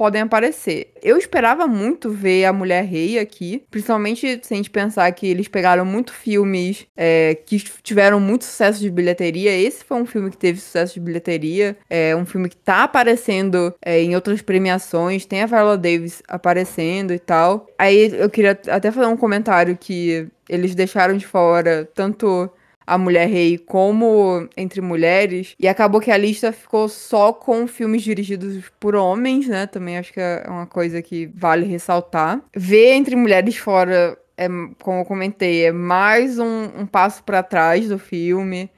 [0.00, 0.94] podem aparecer.
[1.02, 5.46] Eu esperava muito ver a Mulher Rei aqui, principalmente se a gente pensar que eles
[5.46, 9.54] pegaram muito filmes é, que tiveram muito sucesso de bilheteria.
[9.54, 13.74] Esse foi um filme que teve sucesso de bilheteria, é um filme que tá aparecendo
[13.84, 17.66] é, em outras premiações, tem a Viola Davis aparecendo e tal.
[17.78, 22.50] Aí eu queria até fazer um comentário que eles deixaram de fora tanto
[22.86, 25.54] a Mulher Rei como Entre Mulheres.
[25.58, 29.66] E acabou que a lista ficou só com filmes dirigidos por homens, né?
[29.66, 32.42] Também acho que é uma coisa que vale ressaltar.
[32.54, 34.48] Ver Entre Mulheres fora, é,
[34.82, 38.70] como eu comentei, é mais um, um passo para trás do filme.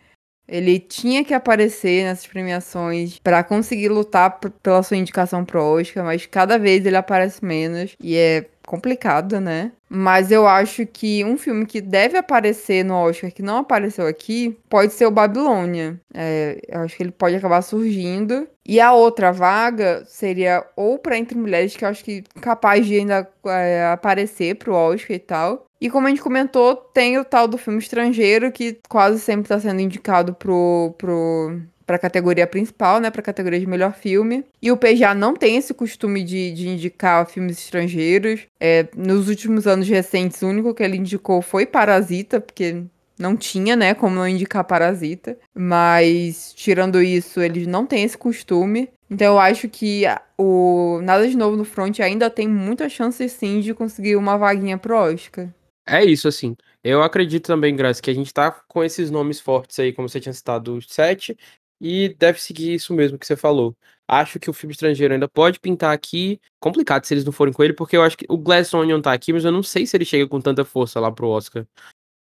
[0.47, 6.27] Ele tinha que aparecer nessas premiações para conseguir lutar pela sua indicação pro Oscar, mas
[6.27, 9.73] cada vez ele aparece menos e é complicado, né?
[9.89, 14.57] Mas eu acho que um filme que deve aparecer no Oscar, que não apareceu aqui,
[14.69, 16.01] pode ser o Babilônia.
[16.15, 18.49] É, eu acho que ele pode acabar surgindo.
[18.65, 22.97] E a outra vaga seria ou para Entre Mulheres, que eu acho que capaz de
[22.97, 25.67] ainda é, aparecer pro Oscar e tal.
[25.83, 29.59] E como a gente comentou, tem o tal do filme estrangeiro, que quase sempre está
[29.59, 33.11] sendo indicado pro, pro, pra categoria principal, né?
[33.11, 34.45] Pra categoria de melhor filme.
[34.63, 38.47] E o PGA não tem esse costume de, de indicar filmes estrangeiros.
[38.61, 42.85] É, nos últimos anos recentes, o único que ele indicou foi Parasita, porque
[43.19, 45.37] não tinha, né, como não indicar Parasita.
[45.53, 48.89] Mas, tirando isso, eles não têm esse costume.
[49.11, 50.05] Então eu acho que
[50.39, 54.79] o Nada de Novo no Front ainda tem muita chance, sim, de conseguir uma vaguinha
[54.79, 55.49] pro Oscar.
[55.87, 56.57] É isso, assim.
[56.83, 60.21] Eu acredito também, Graça, que a gente tá com esses nomes fortes aí, como você
[60.21, 61.37] tinha citado, os sete,
[61.81, 63.77] e deve seguir isso mesmo que você falou.
[64.09, 66.41] Acho que o filme estrangeiro ainda pode pintar aqui.
[66.61, 69.13] Complicado se eles não forem com ele, porque eu acho que o Glass Onion tá
[69.13, 71.67] aqui, mas eu não sei se ele chega com tanta força lá pro Oscar.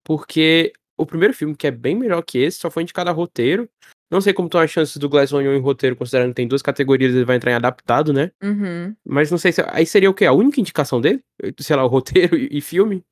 [0.03, 3.69] Porque o primeiro filme, que é bem melhor que esse, só foi indicado a roteiro.
[4.09, 6.61] Não sei como estão as chances do Glass Onion em roteiro, considerando que tem duas
[6.61, 8.31] categorias, ele vai entrar em adaptado, né?
[8.43, 8.95] Uhum.
[9.05, 9.63] Mas não sei se.
[9.69, 10.25] Aí seria o quê?
[10.25, 11.23] A única indicação dele?
[11.59, 13.03] Sei lá, o roteiro e, e filme?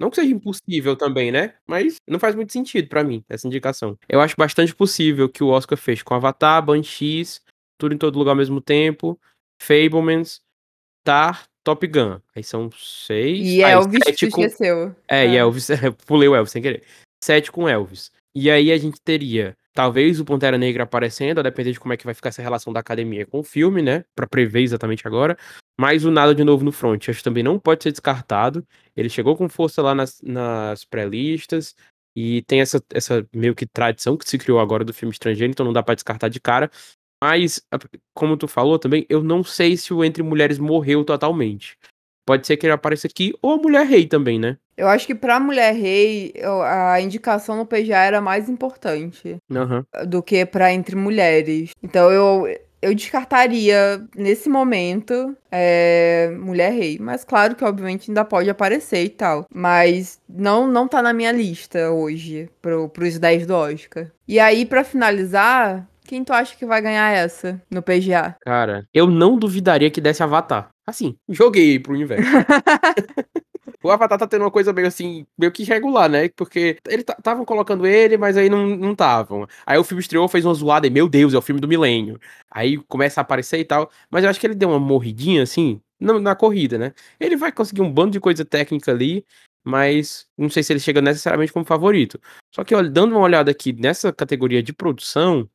[0.00, 1.54] Não que seja impossível também, né?
[1.66, 3.98] Mas não faz muito sentido para mim, essa indicação.
[4.08, 7.42] Eu acho bastante possível que o Oscar fez com Avatar, Banshees,
[7.78, 9.20] Tudo em Todo Lugar ao mesmo tempo,
[9.62, 10.40] Fablemans,
[11.04, 12.18] Tar, Top Gun.
[12.34, 13.46] Aí são seis.
[13.46, 14.40] E aí, Elvis sete com...
[14.40, 14.96] esqueceu.
[15.06, 15.68] É, e Elvis.
[16.06, 16.82] Pulei o Elvis sem querer.
[17.22, 18.10] Sete com Elvis.
[18.34, 21.96] E aí a gente teria talvez o Pantera Negra aparecendo, a depender de como é
[21.96, 24.04] que vai ficar essa relação da academia com o filme, né?
[24.14, 25.36] Pra prever exatamente agora.
[25.80, 28.62] Mas o Nada de Novo no Front, acho que também não pode ser descartado.
[28.94, 31.74] Ele chegou com força lá nas, nas pré-listas.
[32.14, 35.64] E tem essa, essa meio que tradição que se criou agora do filme estrangeiro, então
[35.64, 36.70] não dá pra descartar de cara.
[37.24, 37.62] Mas,
[38.12, 41.78] como tu falou também, eu não sei se o Entre Mulheres morreu totalmente.
[42.26, 44.58] Pode ser que ele apareça aqui, ou a Mulher Rei também, né?
[44.76, 46.34] Eu acho que pra Mulher Rei,
[46.66, 49.86] a indicação no PGA era mais importante Aham.
[50.06, 51.70] do que pra Entre Mulheres.
[51.82, 52.46] Então eu,
[52.82, 56.98] eu descartaria, nesse momento, é, Mulher Rei.
[57.00, 59.46] Mas claro que, obviamente, ainda pode aparecer e tal.
[59.52, 64.10] Mas não, não tá na minha lista hoje, pro, pros 10 do Oscar.
[64.26, 68.36] E aí, pra finalizar, quem tu acha que vai ganhar essa no PGA?
[68.40, 70.70] Cara, eu não duvidaria que desse Avatar.
[70.86, 72.24] Assim, joguei pro universo.
[73.82, 76.28] o Avatar tá tendo uma coisa meio assim, meio que irregular, né?
[76.30, 79.46] Porque eles estavam colocando ele, mas aí não estavam.
[79.64, 82.20] Aí o filme estreou, fez uma zoada e, meu Deus, é o filme do milênio.
[82.50, 83.90] Aí começa a aparecer e tal.
[84.10, 86.92] Mas eu acho que ele deu uma morridinha, assim, na, na corrida, né?
[87.18, 89.24] Ele vai conseguir um bando de coisa técnica ali,
[89.64, 92.20] mas não sei se ele chega necessariamente como favorito.
[92.54, 95.48] Só que, dando uma olhada aqui nessa categoria de produção,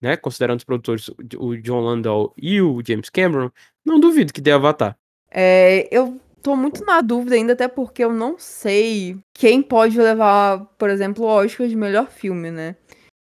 [0.00, 0.16] né?
[0.16, 3.50] Considerando os produtores, o John Landau e o James Cameron,
[3.84, 4.96] não duvido que dê Avatar.
[5.30, 10.64] É, eu tô muito na dúvida ainda, até porque eu não sei quem pode levar,
[10.78, 12.76] por exemplo, o Oscar de melhor filme, né?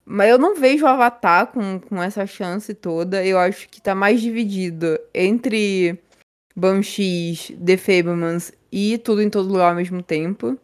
[0.06, 3.24] Mas eu não vejo o Avatar com, com essa chance toda.
[3.24, 6.00] Eu acho que tá mais dividido entre
[6.56, 10.58] Banshees, The Fablemans e Tudo em Todo Lugar ao mesmo tempo.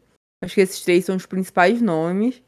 [0.44, 2.42] Acho que esses três são os principais nomes.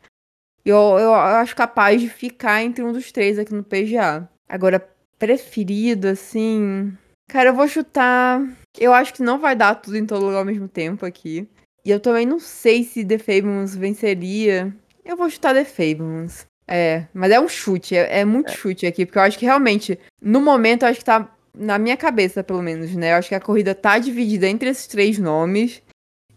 [0.65, 4.27] E eu, eu acho capaz de ficar entre um dos três aqui no PGA.
[4.49, 4.79] Agora,
[5.19, 6.97] preferido, assim.
[7.27, 8.41] Cara, eu vou chutar.
[8.79, 11.47] Eu acho que não vai dar tudo em todo lugar ao mesmo tempo aqui.
[11.83, 14.73] E eu também não sei se The Fablemans venceria.
[15.03, 16.45] Eu vou chutar The Fablemans.
[16.67, 19.97] É, mas é um chute, é, é muito chute aqui, porque eu acho que realmente,
[20.21, 23.13] no momento, eu acho que tá na minha cabeça, pelo menos, né?
[23.13, 25.81] Eu acho que a corrida tá dividida entre esses três nomes.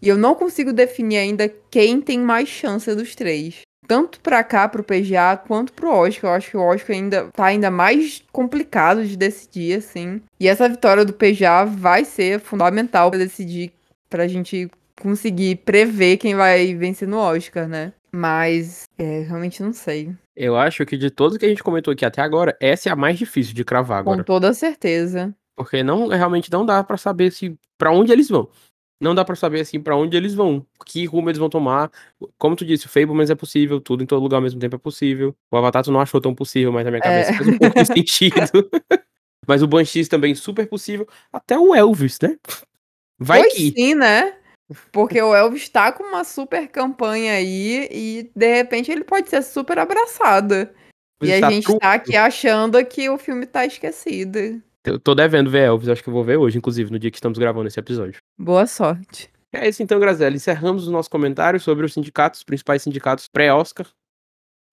[0.01, 3.61] E eu não consigo definir ainda quem tem mais chance dos três.
[3.87, 6.31] Tanto pra cá, pro PGA, quanto pro Oscar.
[6.31, 10.21] Eu acho que o Oscar ainda tá ainda mais complicado de decidir, assim.
[10.39, 13.73] E essa vitória do PGA vai ser fundamental pra decidir,
[14.09, 14.69] pra gente
[15.01, 17.91] conseguir prever quem vai vencer no Oscar, né?
[18.13, 20.13] Mas, é, realmente não sei.
[20.35, 22.95] Eu acho que de todos que a gente comentou aqui até agora, essa é a
[22.95, 24.17] mais difícil de cravar agora.
[24.17, 25.33] Com toda certeza.
[25.55, 28.47] Porque não realmente não dá pra saber se para onde eles vão.
[29.01, 31.91] Não dá pra saber assim para onde eles vão, que rumo eles vão tomar.
[32.37, 34.79] Como tu disse, o Fablemans é possível, tudo em todo lugar ao mesmo tempo é
[34.79, 35.35] possível.
[35.51, 37.33] O Avatar tu não achou tão possível, mas na minha cabeça É.
[37.37, 38.69] fez um pouco de sentido.
[39.47, 42.37] mas o Banshees também super possível, até o Elvis, né?
[43.19, 44.35] Vai pois que sim, né?
[44.91, 49.41] Porque o Elvis tá com uma super campanha aí e de repente ele pode ser
[49.41, 50.69] super abraçado.
[51.21, 51.79] E Está a gente tudo.
[51.79, 54.61] tá aqui achando que o filme tá esquecido.
[54.83, 57.17] Eu tô devendo ver Elvis, acho que eu vou ver hoje, inclusive, no dia que
[57.17, 58.19] estamos gravando esse episódio.
[58.37, 59.29] Boa sorte.
[59.53, 60.35] É isso então, Graziela.
[60.35, 63.85] Encerramos o nosso comentário sobre os sindicatos, os principais sindicatos pré-Oscar.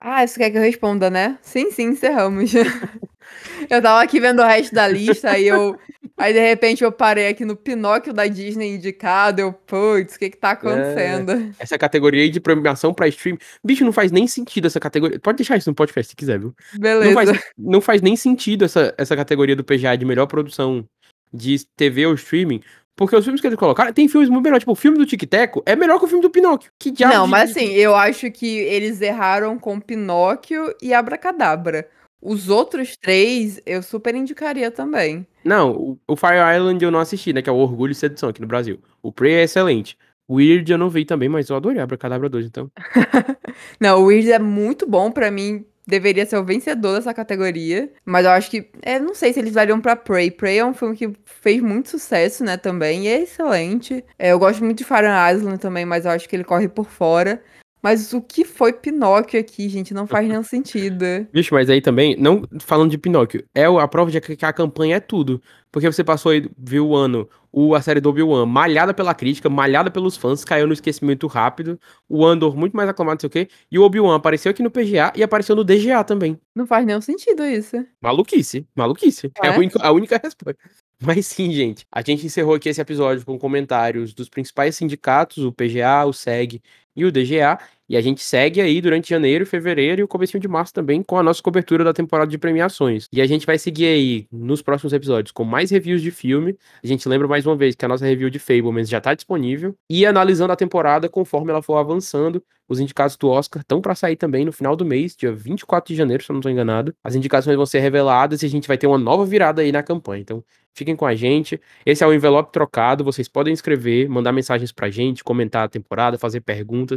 [0.01, 1.39] Ah, você quer que eu responda, né?
[1.43, 2.53] Sim, sim, encerramos.
[3.69, 5.77] eu tava aqui vendo o resto da lista, aí eu.
[6.19, 9.41] Aí de repente eu parei aqui no Pinóquio da Disney indicado.
[9.41, 11.55] Eu, putz, o que que tá acontecendo?
[11.59, 13.39] Essa categoria aí de premiação pra stream.
[13.65, 15.19] Bicho, não faz nem sentido essa categoria.
[15.21, 16.53] Pode deixar isso no podcast se quiser, viu?
[16.75, 17.15] Não Beleza.
[17.15, 20.85] faz, não faz nem sentido essa, essa categoria do PGA de melhor produção
[21.33, 22.61] de TV ou streaming.
[22.97, 24.63] Porque os filmes que eles colocaram, tem filmes muito melhores.
[24.63, 26.69] Tipo, o filme do Tic Teco é melhor que o filme do Pinóquio.
[26.77, 31.89] Que diabo Não, de- mas assim, eu acho que eles erraram com Pinóquio e Abracadabra.
[32.21, 35.27] Os outros três eu super indicaria também.
[35.45, 37.41] Não, o, o Fire Island eu não assisti, né?
[37.41, 38.81] Que é o Orgulho e Sedução aqui no Brasil.
[39.03, 39.97] O Prey é excelente.
[40.27, 42.71] O Weird eu não vi também, mas eu adorei Abracadabra 2, então.
[43.81, 45.65] não, o Weird é muito bom para mim.
[45.87, 47.91] Deveria ser o vencedor dessa categoria.
[48.05, 48.69] Mas eu acho que.
[48.83, 50.31] É, não sei se eles dariam pra Prey.
[50.31, 52.59] Prey é um filme que fez muito sucesso, né?
[52.59, 53.05] Também.
[53.05, 54.05] E é excelente.
[54.19, 56.85] É, eu gosto muito de Fire Island também, mas eu acho que ele corre por
[56.85, 57.43] fora.
[57.83, 59.95] Mas o que foi Pinóquio aqui, gente?
[59.95, 61.05] Não faz nenhum sentido.
[61.33, 64.97] Vixe, mas aí também, não falando de Pinóquio, é a prova de que a campanha
[64.97, 65.41] é tudo.
[65.71, 69.51] Porque você passou aí, viu o ano, o, a série do Obi-Wan, malhada pela crítica,
[69.51, 71.79] malhada pelos fãs, caiu no esquecimento rápido.
[72.09, 73.53] O Andor, muito mais aclamado, não sei o quê.
[73.71, 76.41] E o Obi-Wan apareceu aqui no PGA e apareceu no DGA também.
[76.55, 77.77] Não faz nenhum sentido isso.
[78.01, 79.31] Maluquice, maluquice.
[79.43, 80.59] É, é a, única, a única resposta.
[81.01, 85.53] Mas sim, gente, a gente encerrou aqui esse episódio com comentários dos principais sindicatos, o
[85.53, 86.61] PGA, o SEG
[86.99, 87.59] e o DGA.
[87.89, 91.17] E a gente segue aí durante janeiro, fevereiro e o comecinho de março também com
[91.17, 93.09] a nossa cobertura da temporada de premiações.
[93.11, 96.55] E a gente vai seguir aí nos próximos episódios com mais reviews de filme.
[96.85, 99.75] A gente lembra mais uma vez que a nossa review de Fablemans já está disponível
[99.89, 102.43] e analisando a temporada conforme ela for avançando.
[102.69, 105.97] Os indicados do Oscar estão para sair também no final do mês, dia 24 de
[105.97, 106.95] janeiro, se eu não estou enganado.
[107.03, 109.83] As indicações vão ser reveladas e a gente vai ter uma nova virada aí na
[109.83, 110.21] campanha.
[110.21, 110.45] Então,
[110.75, 111.61] fiquem com a gente.
[111.85, 113.03] Esse é o envelope trocado.
[113.03, 116.88] Vocês podem escrever, mandar mensagens pra gente, comentar a temporada, fazer perguntas.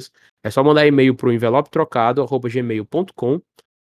[0.43, 3.41] É só mandar e-mail pro envelope trocado@gmail.com.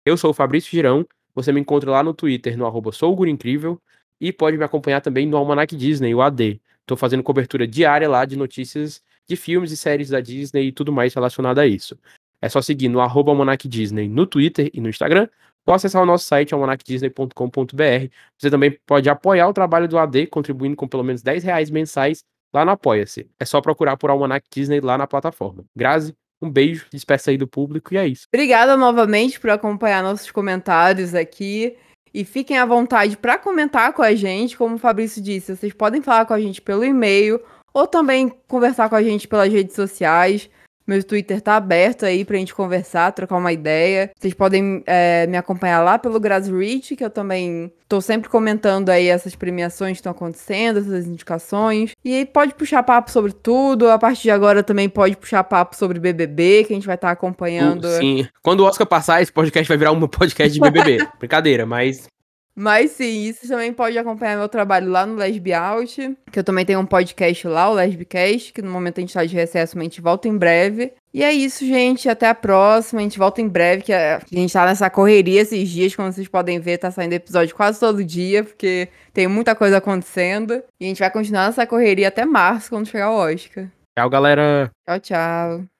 [0.04, 1.06] Eu sou o Fabrício Girão.
[1.34, 2.90] Você me encontra lá no Twitter no arroba
[3.28, 3.80] Incrível
[4.20, 6.60] e pode me acompanhar também no Almanac Disney, o AD.
[6.80, 10.92] Estou fazendo cobertura diária lá de notícias de filmes e séries da Disney e tudo
[10.92, 11.98] mais relacionado a isso.
[12.40, 15.28] É só seguir no arroba Almanac Disney no Twitter e no Instagram,
[15.66, 18.10] ou acessar o nosso site, almanacdisney.com.br.
[18.38, 22.22] Você também pode apoiar o trabalho do AD, contribuindo com pelo menos 10 reais mensais
[22.54, 23.28] lá no Apoia-se.
[23.38, 25.64] É só procurar por Almanac Disney lá na plataforma.
[25.76, 28.26] Grazi, um beijo, despeça aí do público e é isso.
[28.32, 31.76] Obrigada novamente por acompanhar nossos comentários aqui.
[32.12, 34.56] E fiquem à vontade para comentar com a gente.
[34.56, 37.40] Como o Fabrício disse, vocês podem falar com a gente pelo e-mail
[37.72, 40.48] ou também conversar com a gente pelas redes sociais.
[40.86, 44.10] Meu Twitter tá aberto aí pra gente conversar, trocar uma ideia.
[44.18, 49.06] Vocês podem é, me acompanhar lá pelo Grassreach, que eu também tô sempre comentando aí
[49.06, 51.92] essas premiações que estão acontecendo, essas indicações.
[52.04, 53.88] E aí pode puxar papo sobre tudo.
[53.88, 57.08] A partir de agora também pode puxar papo sobre BBB, que a gente vai estar
[57.08, 57.84] tá acompanhando.
[57.84, 58.28] Uh, sim.
[58.42, 61.06] Quando o Oscar passar, esse podcast vai virar um podcast de BBB.
[61.18, 62.06] Brincadeira, mas
[62.54, 66.64] mas sim, isso também pode acompanhar meu trabalho lá no Lesbi Out, que eu também
[66.64, 69.82] tenho um podcast lá, o Lesbicast, que no momento a gente tá de recesso, mas
[69.82, 70.92] a gente volta em breve.
[71.12, 72.08] E é isso, gente.
[72.08, 73.00] Até a próxima.
[73.00, 76.26] A gente volta em breve, que a gente tá nessa correria esses dias, como vocês
[76.26, 80.62] podem ver, tá saindo episódio quase todo dia, porque tem muita coisa acontecendo.
[80.80, 83.68] E a gente vai continuar nessa correria até março, quando chegar o Oscar.
[83.96, 84.70] Tchau, galera.
[84.86, 85.73] Tchau, tchau.